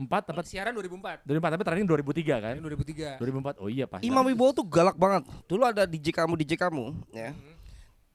4 0.00 0.32
tepat 0.32 0.44
siaran 0.48 0.72
2004. 0.72 1.28
2004 1.28 1.52
tapi 1.52 1.60
terakhir 1.60 1.84
2003 1.84 2.40
kan? 2.40 2.54
Ini 2.56 2.64
2003. 2.64 3.20
2004. 3.20 3.60
Oh 3.60 3.68
iya 3.68 3.84
pas. 3.84 4.00
Imam 4.00 4.24
Wibowo 4.24 4.56
tuh 4.56 4.64
galak 4.64 4.96
banget. 4.96 5.28
Dulu 5.44 5.60
ada 5.60 5.84
DJ 5.84 6.16
kamu 6.16 6.40
DJ 6.40 6.56
kamu, 6.56 6.96
ya. 7.12 7.36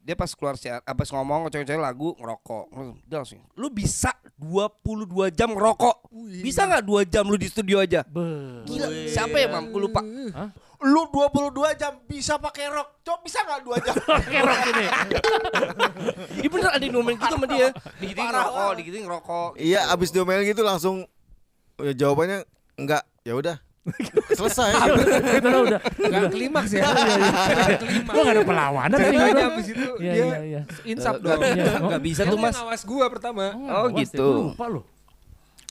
Dia 0.05 0.13
pas 0.13 0.29
keluar 0.37 0.53
siar, 0.53 0.85
abis 0.85 1.09
ngomong 1.09 1.49
ngoceh-ngoceh 1.49 1.81
lagu 1.81 2.13
ngerokok. 2.21 2.65
Dia 3.09 3.25
langsung, 3.25 3.41
lu 3.57 3.73
bisa 3.73 4.13
22 4.37 5.33
jam 5.33 5.49
ngerokok. 5.49 6.13
Bisa 6.45 6.69
nggak 6.69 6.85
2 6.85 7.09
jam 7.09 7.25
lu 7.25 7.41
di 7.41 7.49
studio 7.49 7.81
aja? 7.81 8.05
Be. 8.05 8.21
Gila, 8.69 8.85
siapa 9.09 9.33
ya, 9.41 9.49
Mam? 9.49 9.73
Gue 9.73 9.89
lupa. 9.89 10.05
Lu 10.85 11.09
22 11.09 11.73
jam 11.73 11.97
bisa 12.05 12.37
pakai 12.37 12.69
rok. 12.69 13.01
Coba 13.01 13.17
bisa 13.25 13.41
enggak 13.41 13.61
2 13.65 13.81
jam? 13.81 13.95
Kerok 14.37 14.59
ini. 14.69 14.85
Iya 16.45 16.49
bener 16.53 16.69
ada 16.69 16.83
yang 16.85 16.93
ngomongin 16.93 17.17
gitu 17.17 17.33
sama 17.33 17.47
dia. 17.49 17.67
Digiting 17.97 18.27
ngerokok, 18.29 18.71
digiting 18.77 19.03
ngerokok. 19.09 19.49
Iya, 19.57 19.89
abis 19.89 20.13
diomelin 20.13 20.45
gitu 20.45 20.61
langsung 20.61 21.09
ya, 21.81 21.97
jawabannya 21.97 22.45
enggak. 22.77 23.01
Ya 23.25 23.33
udah. 23.33 23.57
Selesai. 24.31 24.71
Itu 25.37 25.47
lo 25.47 25.59
udah. 25.63 25.79
Enggak 26.01 26.31
klimaks 26.31 26.71
ya. 26.73 26.81
Enggak 26.83 27.79
klimaks. 27.79 28.13
Lo 28.13 28.21
gak 28.21 28.33
ada 28.33 28.43
perlawanan 28.43 28.97
Jadi 28.97 29.15
tadi 29.15 29.29
gitu. 29.29 29.41
abis 29.45 29.65
itu 29.67 29.85
Iya, 29.95 30.11
dia 30.11 30.25
iya, 30.25 30.39
iya. 30.41 30.61
insap 30.83 31.15
dong. 31.21 31.39
Iya. 31.39 31.73
Gak 31.93 32.01
bisa 32.03 32.21
tuh 32.25 32.37
mas. 32.37 32.55
ngawas 32.55 32.81
gua 32.83 33.05
pertama. 33.07 33.45
Oh, 33.53 33.87
awas 33.87 33.93
gitu. 34.01 34.17
ya, 34.17 34.25
gua 34.25 34.49
Lupa 34.51 34.65
lo. 34.67 34.81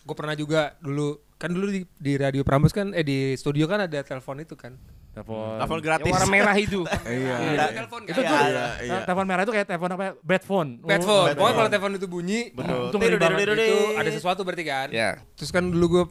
Gue 0.05 0.15
pernah 0.15 0.35
juga 0.35 0.61
dulu 0.79 1.17
kan 1.35 1.51
dulu 1.51 1.67
di, 1.69 1.81
di 1.91 2.13
radio 2.15 2.41
Prambos 2.41 2.71
kan 2.71 2.93
eh 2.93 3.03
di 3.03 3.35
studio 3.35 3.67
kan 3.67 3.83
ada 3.83 3.99
telepon 4.01 4.39
itu 4.39 4.55
kan. 4.55 4.79
Telepon. 5.11 5.59
Telepon 5.59 5.79
Yang 5.79 5.87
gratis. 5.87 6.13
warna 6.13 6.29
merah 6.29 6.57
itu. 6.57 6.81
Iya. 7.09 7.37
Telepon 7.73 8.01
kan. 8.03 8.11
Itu 8.11 8.21
tuh 8.21 8.37
Iya, 8.37 8.67
iya. 8.81 8.99
telepon 9.03 9.27
merah 9.27 9.43
itu 9.43 9.53
kayak 9.53 9.67
telepon 9.67 9.91
apa? 9.91 10.03
ya? 10.05 10.13
Bad 10.21 10.43
phone. 10.43 10.71
Bad 10.81 11.01
Oh, 11.01 11.07
phone. 11.07 11.31
Pokoknya 11.35 11.55
kalau 11.57 11.69
telepon 11.71 11.93
itu 11.95 12.07
bunyi, 12.07 12.41
Betul. 12.51 12.95
Itu 12.95 13.79
ada 13.95 14.11
sesuatu 14.11 14.41
berarti 14.43 14.65
kan. 14.65 14.89
Terus 15.35 15.51
kan 15.51 15.67
dulu 15.67 15.87
gue 15.91 16.05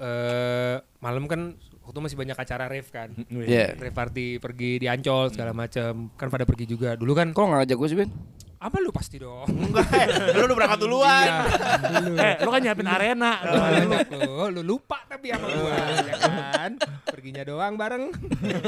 eh 0.00 0.76
malam 0.98 1.28
kan 1.28 1.54
waktu 1.84 1.98
masih 2.00 2.16
banyak 2.16 2.38
acara 2.38 2.64
rave 2.66 2.88
kan. 2.88 3.12
Wih. 3.28 3.44
Iya. 3.44 3.76
Rave 3.76 3.94
party 3.94 4.40
pergi 4.40 4.80
di 4.80 4.86
Ancol 4.88 5.28
segala 5.30 5.52
macam. 5.52 6.08
Kan 6.16 6.28
pada 6.32 6.48
pergi 6.48 6.64
juga. 6.64 6.96
Dulu 6.96 7.12
kan 7.12 7.30
Kok 7.36 7.44
nggak 7.44 7.58
ngajak 7.64 7.76
gue 7.76 7.88
sih 7.88 7.98
Ben? 8.00 8.10
apa 8.60 8.76
lu 8.76 8.92
pasti 8.92 9.16
dong. 9.16 9.48
Enggak, 9.48 9.88
eh, 9.88 10.36
lu 10.36 10.44
udah 10.44 10.56
berangkat 10.60 10.78
duluan. 10.84 11.26
Eh, 12.20 12.34
lo 12.44 12.52
kan 12.52 12.60
nyiapin 12.60 12.84
arena. 12.84 13.40
lu, 14.12 14.52
lu 14.52 14.60
lupa 14.60 15.00
tapi 15.08 15.32
sama 15.32 15.48
gua 15.52 15.76
ya 16.08 16.14
kan 16.16 16.70
perginya 17.04 17.42
doang 17.44 17.76
bareng 17.76 18.08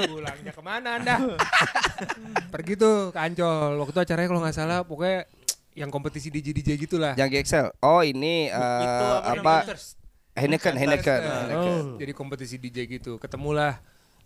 pulangnya 0.09 0.53
ke 0.53 0.63
mana 0.65 1.01
anda 1.01 1.17
pergi 2.53 2.77
tuh 2.77 3.09
ke 3.09 3.19
Ancol 3.21 3.81
waktu 3.81 3.93
itu 3.97 4.01
acaranya 4.05 4.29
kalau 4.29 4.41
nggak 4.45 4.57
salah 4.57 4.79
pokoknya 4.85 5.25
yang 5.73 5.89
kompetisi 5.89 6.29
DJ 6.29 6.53
DJ 6.53 6.77
gitulah 6.77 7.17
Yang 7.17 7.41
GXL. 7.41 7.67
Oh 7.81 8.05
ini 8.05 8.53
eh, 8.53 8.81
Itu 8.85 9.07
apa? 9.41 9.65
Heineken, 10.33 10.75
Heineken. 10.75 11.21
Oh. 11.53 12.01
jadi 12.01 12.13
kompetisi 12.13 12.57
DJ 12.57 12.89
gitu 12.89 13.21
ketemulah 13.21 13.77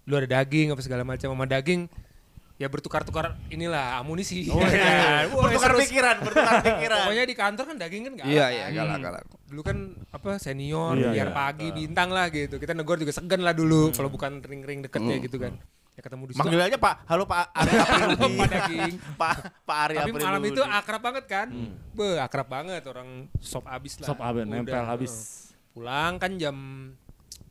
lu 0.06 0.14
ada 0.14 0.38
daging 0.38 0.70
apa 0.70 0.78
segala 0.78 1.02
macam 1.02 1.26
sama 1.26 1.44
daging 1.44 1.90
ya 2.56 2.70
bertukar-tukar 2.70 3.36
inilah 3.50 3.98
amunisi 3.98 4.48
Oh, 4.48 4.62
ya 4.62 4.70
iya. 4.70 5.28
Wah, 5.34 5.44
Bertukar 5.44 5.74
seru- 5.74 5.82
pikiran, 5.82 6.16
bertukar 6.22 6.54
pikiran. 6.72 6.98
Pokoknya 7.04 7.24
di 7.26 7.36
kantor 7.36 7.64
kan 7.68 7.76
daging 7.76 8.02
kan 8.02 8.12
galak 8.16 8.32
Iya 8.32 8.46
iya 8.48 8.64
galak 8.72 8.98
galak. 9.02 9.22
Dulu 9.44 9.60
kan 9.60 9.76
apa 10.08 10.30
senior, 10.40 10.96
Iya, 10.96 11.10
biar 11.12 11.28
iya. 11.28 11.36
pagi 11.36 11.68
bintang 11.68 12.08
lah 12.08 12.32
gitu. 12.32 12.56
Kita 12.56 12.72
negor 12.72 12.96
juga 12.96 13.12
segan 13.12 13.44
lah 13.44 13.52
dulu 13.52 13.92
kalau 13.92 14.08
bukan 14.08 14.40
ring-ring 14.40 14.80
deketnya 14.80 15.20
gitu 15.20 15.36
kan. 15.36 15.52
Ya 15.92 16.00
ketemu 16.00 16.22
di 16.22 16.32
situ. 16.32 16.40
Manggil 16.40 16.60
aja 16.62 16.76
Pak. 16.80 16.94
Halo 17.04 17.24
Pak 17.28 17.44
April. 17.52 18.08
Pak 18.40 18.48
daging. 18.48 18.94
Pak 19.16 19.34
Pak 19.60 19.76
Ari 19.82 19.94
Tapi 19.98 20.10
malam 20.14 20.42
itu 20.46 20.62
akrab 20.64 21.02
banget 21.02 21.24
kan. 21.28 21.48
Be, 21.92 22.08
akrab 22.16 22.48
banget 22.48 22.82
orang 22.88 23.28
sop 23.36 23.68
abis 23.68 24.00
lah. 24.00 24.06
Sop 24.08 24.16
Udah, 24.16 24.48
nempel 24.48 24.80
habis. 24.80 25.45
Pulang 25.76 26.16
kan 26.16 26.40
jam 26.40 26.56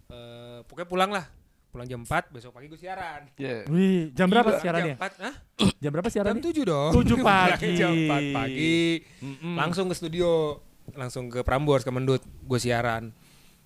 eh 0.10 0.60
pokoknya 0.66 0.90
pulang 0.90 1.12
lah. 1.14 1.26
Pulang 1.70 1.86
jam 1.86 2.02
4, 2.02 2.32
besok 2.32 2.56
pagi 2.56 2.72
gue 2.72 2.80
siaran. 2.80 3.28
Iya. 3.36 3.68
Wih, 3.68 4.08
jam 4.16 4.32
berapa 4.32 4.48
Gila, 4.48 4.64
siarannya? 4.64 4.96
Jam 4.96 5.12
4, 5.12 5.26
hah? 5.28 5.36
Jam 5.76 5.90
berapa 5.92 6.08
Jam 6.08 6.16
siarannya? 6.16 6.42
7 6.42 6.64
dong. 6.64 6.92
7 6.96 7.20
pagi. 7.28 7.68
jam 7.76 7.92
4 7.92 8.32
pagi. 8.32 8.80
Mm-mm. 9.20 9.54
Langsung 9.60 9.92
ke 9.92 9.96
studio. 10.00 10.56
Langsung 10.96 11.28
ke 11.28 11.44
Prambors, 11.44 11.84
ke 11.84 11.92
Mendut. 11.92 12.24
Gue 12.42 12.58
siaran. 12.58 13.12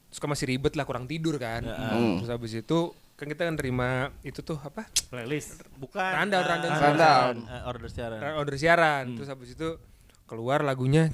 Terus 0.10 0.18
kan 0.18 0.26
masih 0.28 0.50
ribet 0.50 0.74
lah, 0.74 0.90
kurang 0.90 1.06
tidur 1.06 1.38
kan. 1.38 1.62
Terus 1.62 2.34
habis 2.34 2.58
itu, 2.58 2.80
kan 3.14 3.30
kita 3.30 3.46
kan 3.46 3.54
terima 3.54 4.10
itu 4.26 4.42
tuh 4.42 4.58
apa? 4.58 4.90
Playlist. 5.14 5.62
bukan 5.78 6.02
Rundown, 6.10 6.42
eh, 6.42 6.50
rundown, 6.50 6.74
rundown. 6.82 7.36
eh, 7.46 7.62
order 7.70 7.90
siaran. 7.94 8.20
Order 8.42 8.56
siaran. 8.58 9.06
Terus 9.14 9.30
habis 9.30 9.54
itu 9.54 9.78
keluar 10.26 10.66
lagunya 10.66 11.14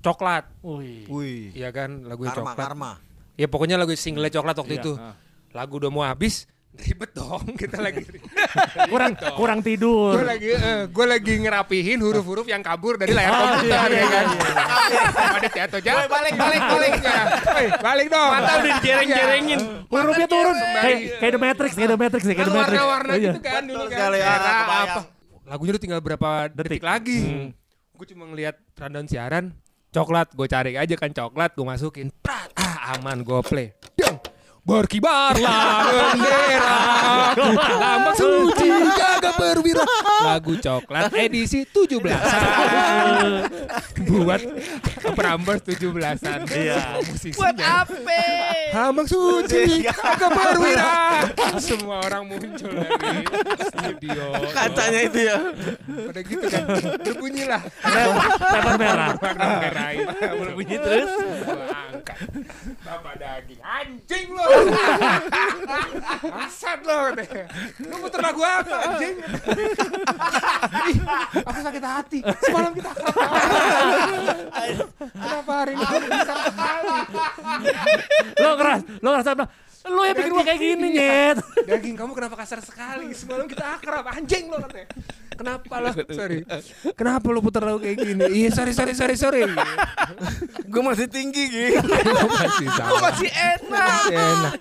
Coklat. 0.00 0.44
Wih. 0.60 1.04
Wih. 1.06 1.42
Iya 1.52 1.68
kan, 1.70 2.02
lagunya 2.02 2.30
Karma, 2.30 2.42
Coklat. 2.46 2.56
karma. 2.58 2.92
Ya 3.34 3.46
pokoknya 3.46 3.76
lagu 3.76 3.92
single 3.94 4.26
Coklat 4.26 4.56
waktu 4.56 4.74
Iya, 4.74 4.82
itu. 4.82 4.92
ah. 4.96 5.14
Lagu 5.50 5.76
udah 5.76 5.88
mau 5.88 6.02
habis, 6.02 6.44
ribet 6.80 7.10
dong 7.10 7.42
kita 7.52 7.76
lagi. 7.78 8.06
Kurang 8.92 9.12
kurang 9.34 9.60
tidur. 9.60 10.14
gue 10.14 10.24
lagi 10.24 10.48
eh, 10.50 10.80
gue 10.86 11.06
lagi 11.06 11.32
ngerapihin 11.36 11.98
huruf-huruf 11.98 12.46
yang 12.46 12.60
kabur 12.60 12.94
dari 12.94 13.10
layar 13.10 13.28
Oh, 13.28 13.38
komputer 13.52 13.68
iya, 13.68 13.76
ya 13.76 13.90
iya, 13.90 14.06
kan. 14.08 14.24
iya. 14.30 15.04
Ada 15.12 15.48
jatuh 15.50 15.80
jatuh. 15.80 16.06
Balik, 16.08 16.34
balik, 16.34 16.62
balik. 16.62 16.92
Woi, 17.44 17.66
balik 17.76 18.06
dong. 18.08 18.30
Mata 18.30 18.52
udah 18.54 18.70
dijereng-jerengin. 18.78 19.60
Hurufnya 19.86 20.26
turun. 20.26 20.56
Kayak 20.56 20.98
kayak 21.18 21.32
The 21.32 21.40
Matrix, 21.40 21.70
kayak 21.74 21.90
The 21.90 21.98
Matrix, 21.98 22.22
kayak 22.22 22.38
Kan 22.38 22.46
The 22.46 22.54
Matrix. 22.54 22.78
warna-warna 22.78 23.12
Iya. 23.12 23.20
gitu 23.28 23.40
kan 23.42 23.62
dulu 23.62 23.84
kan. 23.84 23.98
ya, 23.98 24.06
Era 24.16 24.38
kebayang. 24.40 24.86
apa? 24.86 25.00
Lagunya 25.44 25.70
udah 25.74 25.82
tinggal 25.82 26.00
berapa 26.00 26.30
detik, 26.48 26.62
Detik. 26.70 26.82
lagi. 26.82 27.18
Hmm. 27.20 27.48
Gue 27.92 28.06
cuma 28.06 28.24
ngeliat 28.24 28.56
rundown 28.74 29.06
siaran, 29.06 29.44
coklat, 29.90 30.32
gue 30.34 30.46
cari 30.46 30.78
aja 30.78 30.94
kan 30.94 31.10
coklat, 31.10 31.54
gue 31.58 31.66
masukin, 31.66 32.08
prat, 32.22 32.50
ah 32.54 32.94
aman, 32.96 33.26
gue 33.26 33.40
play. 33.42 33.74
Berkibarlah 34.60 35.88
bendera. 35.88 36.76
Lambang 37.80 38.16
suci 38.16 38.68
gagah 38.92 39.34
perwira. 39.34 39.84
Lagu 40.20 40.52
coklat 40.60 41.08
edisi 41.16 41.64
17 41.64 41.96
Buat 44.04 44.42
Prambors 45.16 45.64
17-an 45.64 46.44
Iya. 46.52 47.00
Buat 47.32 47.56
apa? 47.56 48.20
Lambang 48.76 49.08
suci 49.08 49.88
gagah 49.88 50.28
perwira. 50.28 50.88
Semua 51.56 52.04
orang 52.04 52.28
muncul 52.28 52.70
dari 52.70 53.24
studio. 53.64 54.24
Kacanya 54.52 55.00
itu 55.08 55.20
ya. 55.24 55.36
Pada 55.88 56.20
gitu 56.20 56.46
kan 56.52 56.64
Berbunyilah 57.00 57.62
Pepper 57.72 58.74
merah. 58.76 59.10
Warna 59.16 59.46
merah. 59.56 59.88
Ini 59.96 60.36
Berbunyi 60.36 60.76
terus. 60.76 61.10
Angkat. 61.70 62.18
Bapak 62.84 63.14
daging 63.16 63.60
Anjing 63.62 64.26
lo 64.34 64.49
Asat 66.40 66.80
lo 66.84 66.96
katanya. 67.10 67.44
Lu 67.86 67.94
muter 68.02 68.20
lagu 68.20 68.42
apa 68.42 68.74
anjing? 68.90 69.16
Ih, 70.90 70.98
Aku 71.48 71.60
sakit 71.62 71.84
hati. 71.84 72.18
Semalam 72.44 72.72
kita 72.74 72.90
akrab. 72.90 73.14
Kenapa 75.00 75.52
hari 75.64 75.72
ini? 75.76 75.84
Aku 75.84 75.96
bisa 76.10 76.34
sekali 76.34 76.88
Lo 78.40 78.50
keras, 78.58 78.80
lo 79.00 79.08
ngerasa 79.14 79.30
bilang, 79.36 79.50
lo 79.88 80.04
yang 80.04 80.16
bikin 80.16 80.32
gua 80.36 80.44
kayak 80.44 80.60
gini 80.60 80.86
nyet. 80.92 81.36
Daging 81.70 81.96
kamu 81.96 82.12
kenapa 82.12 82.36
kasar 82.36 82.60
sekali? 82.60 83.16
Semalam 83.16 83.48
kita 83.48 83.80
akrab 83.80 84.04
Anjing 84.12 84.52
lo 84.52 84.60
katanya. 84.60 84.88
Kenapa 85.32 85.74
lo 85.80 85.88
Sorry. 86.20 86.44
Kenapa 86.92 87.26
lo 87.32 87.40
putar 87.40 87.64
lagu 87.64 87.80
kayak 87.80 87.96
gini? 87.96 88.24
Iya 88.44 88.52
sorry 88.52 88.76
sorry 88.76 88.92
sorry 88.92 89.16
sorry. 89.16 89.40
Gue 90.68 90.82
masih 90.84 91.08
tinggi 91.08 91.48
gitu. 91.48 91.80
Gue 92.92 93.00
masih 93.00 93.30
enak? 93.32 93.88
Masih 93.88 94.16
enak 94.16 94.54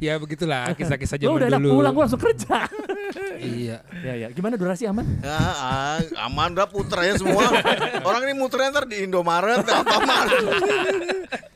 Ya 0.00 0.16
begitulah 0.16 0.72
kisah-kisah 0.72 1.16
zaman 1.16 1.36
udah 1.36 1.46
enak 1.46 1.60
dulu 1.60 1.76
pulang, 1.76 1.92
gua 1.92 2.02
langsung 2.04 2.18
kerja. 2.18 2.56
Iya 3.40 3.80
Ya 4.00 4.14
ya, 4.16 4.28
gimana 4.30 4.54
durasi 4.54 4.84
aman? 4.84 5.02
Ya, 5.18 5.32
ah, 5.34 5.98
aman 6.24 6.52
dah 6.52 6.64
puternya 6.64 7.16
semua. 7.16 7.42
Orang 8.00 8.22
ini 8.22 8.32
muternya 8.32 8.70
ntar 8.70 8.84
di 8.84 9.02
Indomaret 9.02 9.64
apa 9.64 9.96
Maret. 9.98 10.44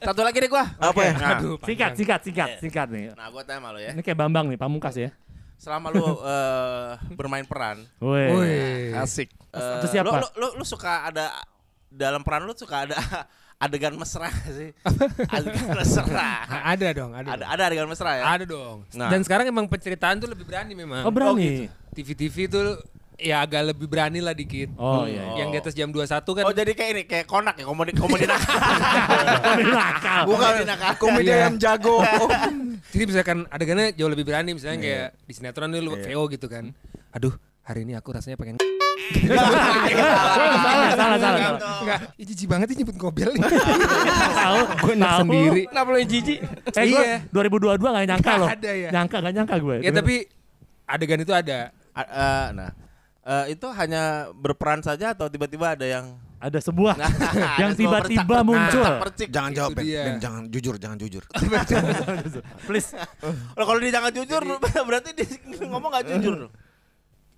Satu 0.00 0.20
lagi 0.20 0.40
deh 0.40 0.48
gua. 0.48 0.64
Apa 0.76 1.00
ya? 1.00 1.12
Nah, 1.14 1.30
Aduh, 1.38 1.56
Singkat, 1.60 1.90
singkat, 1.94 2.20
singkat, 2.20 2.48
singkat 2.58 2.88
nih. 2.88 3.12
nah 3.12 3.28
gua 3.28 3.44
tanya 3.44 3.60
sama 3.60 3.68
lo 3.72 3.78
ya. 3.78 3.92
Ini 3.92 4.00
kayak 4.00 4.18
Bambang 4.18 4.48
nih, 4.48 4.58
pamungkas 4.58 4.96
ya. 4.96 5.10
Selama 5.56 5.88
lu 5.88 6.04
eh, 6.04 6.90
bermain 7.14 7.44
peran, 7.44 7.84
Woi. 8.00 8.28
Woi. 8.32 8.56
Asik. 8.96 9.28
eh, 9.52 9.78
Itu 9.80 9.86
siapa? 9.88 10.08
Lu, 10.10 10.20
lu, 10.20 10.28
lu, 10.36 10.48
lu 10.60 10.64
suka 10.64 11.08
ada 11.08 11.32
dalam 11.88 12.20
peran 12.20 12.44
lu 12.44 12.52
suka 12.52 12.84
ada 12.84 12.96
adegan 13.64 13.94
mesra 13.94 14.28
sih. 14.58 14.70
adegan 15.34 15.68
mesra. 15.72 16.28
Ada 16.46 16.88
dong, 16.92 17.10
ada. 17.12 17.28
Ada 17.32 17.44
ada 17.48 17.62
adegan 17.66 17.88
mesra 17.88 18.10
ya? 18.14 18.24
Ada 18.30 18.44
dong. 18.44 18.84
Nah. 18.92 19.08
Dan 19.08 19.20
sekarang 19.20 19.46
emang 19.46 19.66
penceritaan 19.66 20.18
tuh 20.18 20.28
lebih 20.28 20.44
berani 20.44 20.72
memang. 20.72 21.02
Oh 21.02 21.10
berani. 21.10 21.66
TV-TV 21.90 22.36
tuh 22.46 22.76
ya 23.14 23.40
agak 23.40 23.70
lebih 23.70 23.86
berani 23.86 24.18
lah 24.18 24.34
dikit. 24.34 24.74
Oh 24.74 25.06
iya. 25.06 25.22
iya. 25.24 25.38
Yang 25.40 25.48
di 25.48 25.58
atas 25.60 25.74
jam 25.74 25.88
21 25.88 26.10
kan. 26.10 26.42
Oh 26.42 26.50
jadi 26.50 26.72
kayak 26.72 26.90
ini 26.90 27.02
kayak 27.04 27.26
konak 27.26 27.54
ya 27.54 27.64
komedi 27.64 27.94
komedi 27.94 28.26
nakal. 28.26 28.58
Komedi 29.46 29.70
nakal. 29.70 30.22
Bukan 30.26 30.50
Komedi 30.50 30.66
nakal. 30.66 30.92
komedi 30.98 31.30
Iya. 31.30 31.36
yang 31.46 31.54
jago. 31.56 32.02
Jadi 32.90 33.04
misalkan 33.06 33.38
adegannya 33.48 33.94
jauh 33.94 34.10
lebih 34.10 34.26
berani 34.26 34.52
misalnya 34.52 34.78
kayak 34.78 35.08
di 35.20 35.32
sinetron 35.32 35.70
nih 35.70 35.80
lu 35.80 35.94
VO 35.94 36.26
gitu 36.28 36.46
kan. 36.46 36.74
Aduh, 37.14 37.30
hari 37.64 37.80
ini 37.82 37.92
aku 37.92 38.12
rasanya 38.12 38.36
pengen 38.36 38.56
salah, 39.24 39.50
salah, 40.62 40.90
salah, 40.94 41.18
salah. 41.18 41.40
Enggak, 41.82 41.98
jijik 42.16 42.46
banget 42.46 42.66
ini 42.70 42.76
nyebut 42.82 42.96
ngobel 42.96 43.28
nih. 43.32 43.42
Tahu, 43.42 44.60
Gue 44.80 44.92
enak 44.94 45.08
tahu. 45.08 45.20
sendiri. 45.24 45.62
Kenapa 45.66 45.88
lo 45.88 45.96
yang 45.98 46.10
jijik? 46.10 46.38
Eh 46.70 46.84
gue 46.86 47.02
Iya. 47.02 47.16
2022 47.28 47.84
gak 47.84 48.06
nyangka 48.06 48.32
loh. 48.36 48.48
Ya. 48.54 48.90
Nyangka 48.90 49.16
gak 49.20 49.34
nyangka 49.34 49.56
gue. 49.58 49.76
Ya 49.80 49.90
tapi 49.90 50.14
adegan 50.84 51.20
itu 51.20 51.32
ada. 51.32 51.58
Eh, 51.94 52.46
nah, 52.52 52.70
eh, 53.24 53.44
itu 53.52 53.66
hanya 53.70 54.02
berperan 54.32 54.80
saja 54.80 55.12
atau 55.12 55.26
tiba-tiba 55.26 55.74
ada 55.74 55.86
yang 55.86 56.04
ada 56.36 56.60
sebuah 56.60 56.94
Nah, 57.00 57.10
yang 57.62 57.72
tiba-tiba 57.72 58.44
muncul. 58.44 58.84
percak 58.84 59.00
percik. 59.00 59.28
Jangan 59.32 59.50
jawab, 59.52 59.70
Ben. 59.74 60.20
jangan 60.20 60.42
jujur, 60.48 60.74
jangan 60.82 60.96
jujur. 61.00 61.22
Please. 62.68 62.92
Kalau 63.54 63.78
dia 63.80 63.92
jangan 63.92 64.12
jujur 64.12 64.42
berarti 64.60 65.10
dia 65.12 65.26
ngomong 65.64 65.90
gak 65.90 66.04
jujur. 66.14 66.52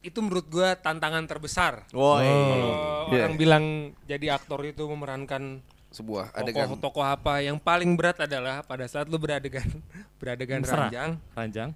Itu 0.07 0.23
menurut 0.23 0.47
gua 0.47 0.79
tantangan 0.79 1.27
terbesar. 1.27 1.83
Woi. 1.91 2.23
Kalau 2.23 3.11
Iya. 3.11 3.27
orang 3.27 3.35
bilang 3.37 3.65
jadi 4.05 4.27
aktor 4.33 4.63
itu 4.63 4.87
memerankan 4.87 5.59
Sebuah 5.89 6.31
adegan. 6.31 6.67
tokoh-tokoh 6.69 7.03
apa 7.03 7.41
yang 7.41 7.57
paling 7.57 7.95
berat 7.95 8.21
adalah 8.21 8.63
pada 8.63 8.87
saat 8.87 9.07
lu 9.07 9.17
beradegan 9.17 9.67
beradegan 10.21 10.63
Mesra. 10.63 10.87
ranjang. 10.87 11.11
Ranjang. 11.33 11.71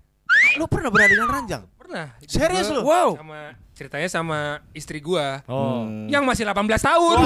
Lu 0.57 0.65
pernah 0.67 0.89
beradegan 0.89 1.29
ranjang? 1.29 1.63
Pernah. 1.77 2.07
Serius 2.23 2.71
lu? 2.71 2.83
Wow. 2.83 3.15
Sama 3.15 3.39
ceritanya 3.71 4.09
sama 4.09 4.39
istri 4.71 5.01
gua 5.01 5.41
Oh. 5.47 5.89
yang 6.07 6.23
masih 6.23 6.45
18 6.45 6.55
tahun. 6.79 7.17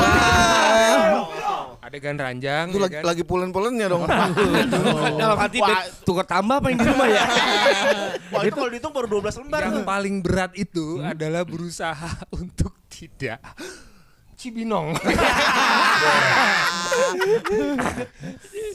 Adegan 1.84 2.16
ranjang 2.16 2.72
Itu 2.72 2.78
ya 2.78 2.82
lagi, 2.82 2.94
kan? 2.96 3.02
lagi 3.04 3.22
pulen-pulennya 3.22 3.86
dong. 3.86 4.08
Dalam 5.20 5.36
hati 5.36 5.58
tukar 6.00 6.24
tambah 6.24 6.56
apa 6.56 6.72
yang 6.72 6.78
di 6.80 6.86
rumah 6.86 7.06
ya? 7.06 7.24
Wah, 8.32 8.42
itu 8.42 8.56
kalau 8.56 8.70
dihitung 8.72 8.90
baru 8.90 9.06
12 9.20 9.40
lembar 9.44 9.60
yang 9.62 9.74
tuh. 9.76 9.84
paling 9.84 10.14
berat 10.18 10.52
itu 10.54 10.98
adalah 10.98 11.44
berusaha 11.44 12.10
untuk 12.40 12.72
tidak 12.88 13.38
cibinong. 14.44 14.92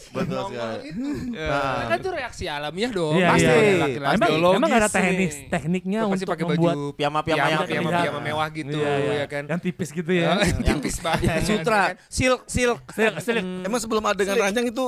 Betul 0.09 0.39
sekali. 0.49 0.77
itu. 0.89 1.07
Nah. 1.35 1.85
Kan 1.85 1.97
itu 1.99 2.09
reaksi 2.11 2.43
alamiah 2.45 2.91
dong. 2.91 3.13
Iya, 3.15 3.27
Pasti 3.29 3.45
iya. 3.45 3.77
laki-laki 3.77 4.15
Emang, 4.17 4.29
biologis 4.29 4.57
emang 4.57 4.71
ada 4.71 4.79
nih. 4.81 4.93
teknik 4.93 5.31
tekniknya 5.49 5.99
Pasti 6.01 6.13
untuk 6.15 6.27
pakai 6.27 6.45
membuat 6.45 6.75
baju 6.75 6.95
Piyama-piyama 6.97 7.37
yang 7.39 7.59
piyama, 7.61 7.69
terlihat. 7.69 8.03
piyama 8.03 8.19
mewah 8.19 8.47
gitu 8.51 8.75
Iya, 8.75 8.91
iya. 8.97 9.13
ya 9.13 9.25
kan. 9.27 9.43
Yang 9.45 9.59
tipis 9.61 9.89
gitu 9.91 10.11
ya. 10.11 10.29
yang 10.67 10.77
tipis 10.79 10.97
banget. 10.99 11.41
Sutra, 11.43 11.81
silk, 12.09 12.41
silk. 12.45 12.79
Silik, 12.89 13.15
silik. 13.21 13.45
Emang 13.63 13.79
sebelum 13.79 14.03
adegan 14.03 14.35
ranjang 14.35 14.65
itu 14.67 14.85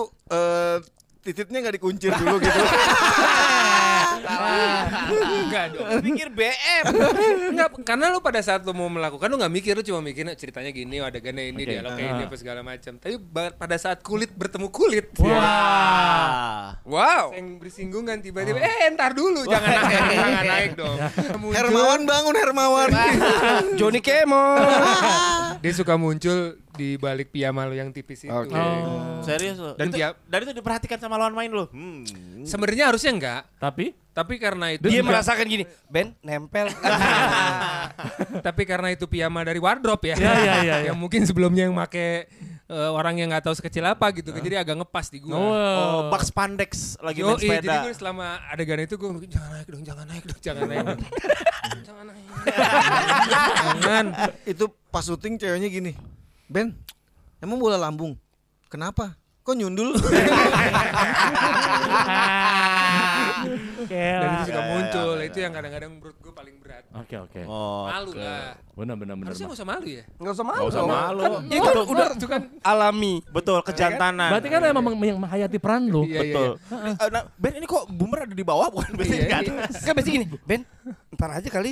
titiknya 1.21 1.57
nggak 1.62 1.75
dikuncir 1.77 2.12
dulu 2.17 2.41
gitu. 2.41 2.62
Enggak 5.21 5.65
dong. 5.75 5.88
Pikir 6.01 6.27
BM. 6.31 6.84
Enggak, 7.53 7.69
karena 7.84 8.13
lu 8.13 8.19
pada 8.23 8.39
saat 8.39 8.63
lu 8.63 8.71
mau 8.73 8.88
melakukan 8.88 9.27
lu 9.27 9.38
nggak 9.38 9.53
mikir 9.53 9.73
lu 9.77 9.84
cuma 9.84 9.99
mikir 9.99 10.23
ceritanya 10.36 10.71
gini, 10.71 11.01
oh, 11.01 11.07
adegannya 11.07 11.51
ini, 11.51 11.63
Oke. 11.63 11.71
dialog 11.75 11.91
kayak 11.97 12.10
ini 12.15 12.23
apa 12.25 12.36
segala 12.38 12.60
macam. 12.63 12.93
Tapi 12.97 13.15
pada 13.57 13.75
saat 13.77 13.99
kulit 14.01 14.31
bertemu 14.34 14.67
kulit, 14.69 15.05
Wah. 15.21 16.77
Wow. 16.86 17.34
yang 17.36 17.57
bersinggungan 17.57 18.21
tiba-tiba, 18.21 18.62
eh 18.62 18.89
entar 18.89 19.12
dulu, 19.13 19.45
jangan 19.45 19.69
naik, 19.69 20.01
jangan 20.15 20.45
naik 20.45 20.71
dong. 20.77 20.97
Muncul- 21.41 21.55
Hermawan 21.57 22.01
bangun 22.05 22.36
Hermawan. 22.36 22.89
Johnny 23.75 24.01
Kemo. 24.01 24.57
dia 25.63 25.73
suka 25.73 25.93
muncul 25.97 26.61
di 26.73 26.95
balik 26.95 27.29
piyama 27.29 27.63
lu 27.63 27.73
yang 27.73 27.89
tipis 27.89 28.23
itu. 28.23 28.31
Oke. 28.31 28.51
Oh. 28.51 29.19
Serius 29.21 29.55
lu? 29.55 29.71
Dan 29.75 29.88
itu, 29.88 29.97
dia- 29.97 30.15
dan 30.23 30.39
itu 30.41 30.51
diperhatikan 30.51 30.97
sama 30.97 31.15
lawan 31.15 31.31
main 31.31 31.47
lu. 31.47 31.65
Hmm. 31.67 32.01
Sebenarnya 32.41 32.88
harusnya 32.88 33.12
enggak, 33.12 33.41
Tapi 33.57 33.93
tapi 34.12 34.36
karena 34.36 34.71
itu 34.71 34.84
Dia 34.86 34.99
juga- 34.99 35.15
merasakan 35.15 35.45
gini, 35.45 35.63
Ben 35.88 36.12
nempel. 36.19 36.67
tapi 38.45 38.63
karena 38.63 38.91
itu 38.91 39.05
piyama 39.05 39.39
dari 39.41 39.55
wardrobe 39.55 40.03
ya. 40.05 40.15
Iya, 40.15 40.19
iya, 40.19 40.36
iya, 40.36 40.55
iya. 40.67 40.77
yang 40.91 40.97
mungkin 40.97 41.23
sebelumnya 41.23 41.63
yang 41.63 41.71
make 41.71 42.27
eh, 42.67 42.89
orang 42.89 43.15
yang 43.15 43.31
nggak 43.31 43.39
tahu 43.41 43.53
sekecil 43.53 43.84
apa 43.86 44.12
gitu, 44.12 44.31
jadi 44.34 44.60
agak 44.60 44.79
ngepas 44.79 45.07
di 45.07 45.19
gua. 45.19 45.36
oh, 45.36 45.47
Oh, 45.47 46.01
Bugs 46.07 46.27
Pandex 46.27 46.95
lagi 46.99 47.19
Yo, 47.19 47.29
main 47.29 47.39
jadi 47.39 47.62
sepeda. 47.62 47.75
gue 47.84 47.93
selama 47.93 48.25
adegan 48.47 48.79
itu 48.79 48.95
gue 48.95 49.10
jangan 49.27 49.49
naik 49.53 49.67
dong, 49.67 49.84
jangan 49.84 50.05
naik 50.05 50.23
dong, 50.25 50.39
jangan 50.39 50.63
naik 50.65 50.84
dong. 50.86 50.99
jangan 51.81 52.03
naik. 52.10 52.25
jangan. 53.77 54.05
itu 54.43 54.65
pas 54.89 55.03
syuting 55.03 55.36
ceweknya 55.38 55.67
gini. 55.67 55.91
Ben, 56.51 56.75
emang 57.39 57.55
bola 57.55 57.79
lambung. 57.79 58.19
Kenapa? 58.67 59.15
Kok 59.47 59.55
nyundul? 59.55 59.95
Dan 63.81 64.27
itu 64.37 64.43
suka 64.51 64.61
Ya, 64.61 64.61
ya, 64.61 64.69
muncul, 64.69 65.09
ya, 65.17 65.25
itu 65.25 65.37
yang 65.41 65.53
kadang-kadang 65.55 65.91
menurut 65.97 66.17
gue 66.21 66.33
paling 66.35 66.55
berat. 66.61 66.83
Oke 66.93 67.15
oke. 67.17 67.41
Oh, 67.49 67.89
Malu 67.89 68.11
lah. 68.19 68.53
Benar 68.77 68.95
benar 68.99 69.15
benar. 69.17 69.29
Harusnya 69.33 69.47
gak 69.49 69.57
usah 69.57 69.67
malu 69.67 69.87
ya. 69.87 70.03
Enggak 70.19 70.33
usah 70.37 70.45
malu. 70.45 70.59
Nggak 70.61 70.71
usah 70.75 70.83
malu. 70.85 71.21
Kan, 71.23 71.31
ya 71.47 71.59
kan 71.59 71.75
udah 71.87 72.07
itu 72.13 72.27
kan 72.27 72.41
alami. 72.61 73.13
Betul, 73.31 73.57
kejantanan. 73.65 74.29
Berarti 74.35 74.49
kan 74.51 74.61
emang 74.67 74.83
yang 75.01 75.19
menghayati 75.23 75.57
peran 75.57 75.81
lu. 75.89 76.03
Iya, 76.03 76.11
iya, 76.11 76.19
Betul. 76.21 76.49
Eh, 76.99 77.09
nah, 77.09 77.23
Ben 77.39 77.53
ini 77.57 77.65
kok 77.65 77.83
boomer 77.89 78.19
ada 78.27 78.35
di 78.35 78.45
bawah 78.45 78.67
bukan 78.69 78.91
Ben 78.99 79.07
Iya, 79.07 79.15
di 79.15 79.25
iya. 79.25 79.39
atas? 79.39 79.81
Kan 79.87 79.93
pasti 79.95 80.09
gini, 80.19 80.25
Ben, 80.45 80.61
ntar 81.15 81.29
aja 81.31 81.49
kali. 81.49 81.71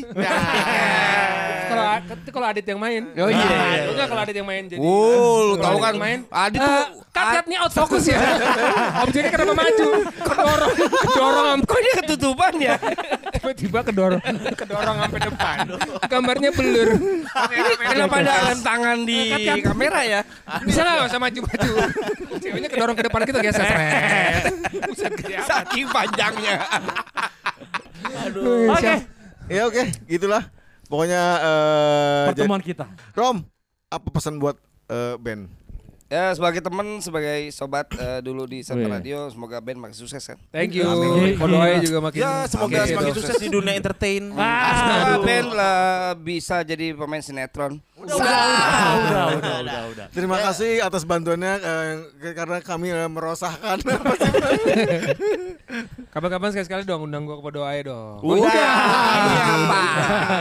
Kalau 1.69 1.86
itu 2.01 2.29
kalau 2.32 2.47
Adit 2.49 2.65
yang 2.65 2.79
main. 2.79 3.01
Oh 3.13 3.29
iya. 3.29 3.86
Enggak 3.88 4.08
kalau 4.10 4.21
Adit 4.25 4.36
yang 4.36 4.47
main 4.47 4.63
jadi. 4.65 4.79
Oh, 4.82 5.53
tahu 5.55 5.77
kan 5.77 5.93
main. 5.95 6.19
Adit 6.27 6.60
Eh, 6.60 6.65
tuh 6.65 6.86
lihat 7.19 7.45
nih 7.45 7.58
out 7.60 7.73
fokus 7.73 8.03
ya. 8.05 8.17
Om 9.01 9.10
Joni 9.10 9.27
kenapa 9.29 9.53
maju? 9.53 9.88
Kedorong, 10.19 10.73
kedorong 11.03 11.47
am- 11.51 11.63
kok 11.63 11.79
dia 11.79 11.93
ketutupan 11.99 12.53
ya? 12.58 12.75
tiba-tiba 13.29 13.79
kedorong, 13.82 14.21
kedorong 14.53 14.97
sampai 14.99 15.19
depan. 15.21 15.58
Gambarnya 16.05 16.49
blur. 16.51 16.89
Kenapa 17.79 18.15
ada 18.19 18.34
rem 18.51 18.60
tangan 18.60 18.97
di 19.03 19.19
kamera 19.62 20.01
ya? 20.03 20.19
Bisa 20.63 20.79
nggak 20.82 21.08
usah 21.08 21.19
maju-maju? 21.19 21.71
Ceweknya 22.39 22.69
kedorong 22.69 22.95
ke 22.95 23.03
depan 23.05 23.21
kita 23.23 23.39
geser. 23.39 23.67
Gede 23.67 25.34
amat. 25.36 25.47
Saking 25.47 25.88
panjangnya. 25.88 26.55
Oke, 28.69 28.93
Ya 29.49 29.62
oke, 29.65 29.82
gitulah. 30.05 30.43
Pokoknya 30.89 31.23
jadi- 31.38 32.28
pertemuan 32.34 32.62
kita. 32.65 32.86
Rom, 33.13 33.45
apa 33.88 34.08
pesan 34.10 34.41
buat 34.41 34.58
eh, 34.89 35.15
band? 35.21 35.45
Ya 36.10 36.34
sebagai 36.34 36.58
teman, 36.58 36.97
sebagai 37.06 37.54
sobat 37.54 37.86
eh, 37.93 38.25
dulu 38.25 38.49
di 38.49 38.65
Santa. 38.65 38.97
Radio, 38.97 39.30
semoga 39.30 39.62
band 39.62 39.78
makin 39.78 39.93
sukses 39.93 40.25
kan. 40.25 40.41
Thank 40.49 40.73
you. 40.73 40.89
Amin. 40.89 41.38
Podoai 41.38 41.78
juga 41.86 42.02
makin. 42.02 42.25
Ya 42.25 42.49
semoga 42.49 42.82
makin 42.82 42.97
semakin 42.97 43.13
sukses 43.13 43.38
di 43.38 43.49
dunia 43.54 43.78
entertain. 43.78 44.34
Semoga 44.34 45.15
band 45.21 45.49
lah 45.54 45.78
bisa 46.17 46.65
jadi 46.65 46.97
pemain 46.97 47.21
sinetron. 47.21 47.78
Udah, 48.10 48.17
udah, 48.17 48.98
udah, 48.98 49.26
udah, 49.38 49.56
udah, 49.62 49.82
udah. 49.93 50.06
Terima 50.10 50.41
kasih 50.41 50.82
atas 50.82 51.06
bantuannya 51.06 51.54
eh, 51.62 51.93
karena 52.34 52.58
kami 52.65 52.89
eh, 52.89 53.06
merosahkan. 53.06 53.78
Kapan-kapan 56.13 56.50
sekali-sekali 56.50 56.82
dong 56.89 57.06
undang 57.06 57.30
gua 57.30 57.38
ke 57.38 57.43
Podoai 57.45 57.86
dong. 57.86 58.17
Udah. 58.26 58.50
Ini 58.50 59.38
apa? 59.45 59.82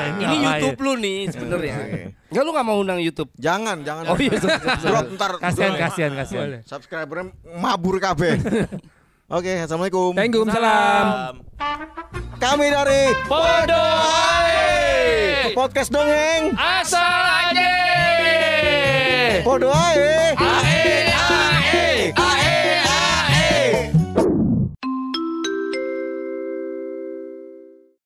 Ini 0.09 0.25
Ini 0.25 0.37
apa 0.41 0.57
YouTube 0.65 0.81
lu 0.81 0.93
nih 0.97 1.19
sebenarnya. 1.29 1.77
Enggak 2.29 2.43
lu 2.45 2.51
gak 2.57 2.67
mau 2.67 2.77
undang 2.81 3.01
YouTube? 3.01 3.29
jangan, 3.37 3.85
jangan. 3.85 4.09
Oh 4.09 4.17
iya. 4.17 4.41
Drop 4.81 5.07
ntar 5.17 5.33
Kasihan, 5.37 5.77
drop. 5.77 5.85
kasihan, 5.85 6.13
kasihan. 6.17 6.49
Subscribernya 6.65 7.37
mabur 7.61 8.01
kabeh. 8.01 8.41
Oke, 9.29 9.61
assalamualaikum. 9.61 10.17
Thank 10.17 10.33
you, 10.33 10.49
salam. 10.49 11.45
Kami 12.41 12.67
dari 12.73 13.13
Podoai 13.29 14.57
podcast 15.53 15.93
dongeng. 15.93 16.57
Asal 16.57 17.28
aja. 19.49 19.59
Podoai. 19.59 20.35
Ae 20.37 21.15
ae 21.15 22.15
ae. 22.17 22.38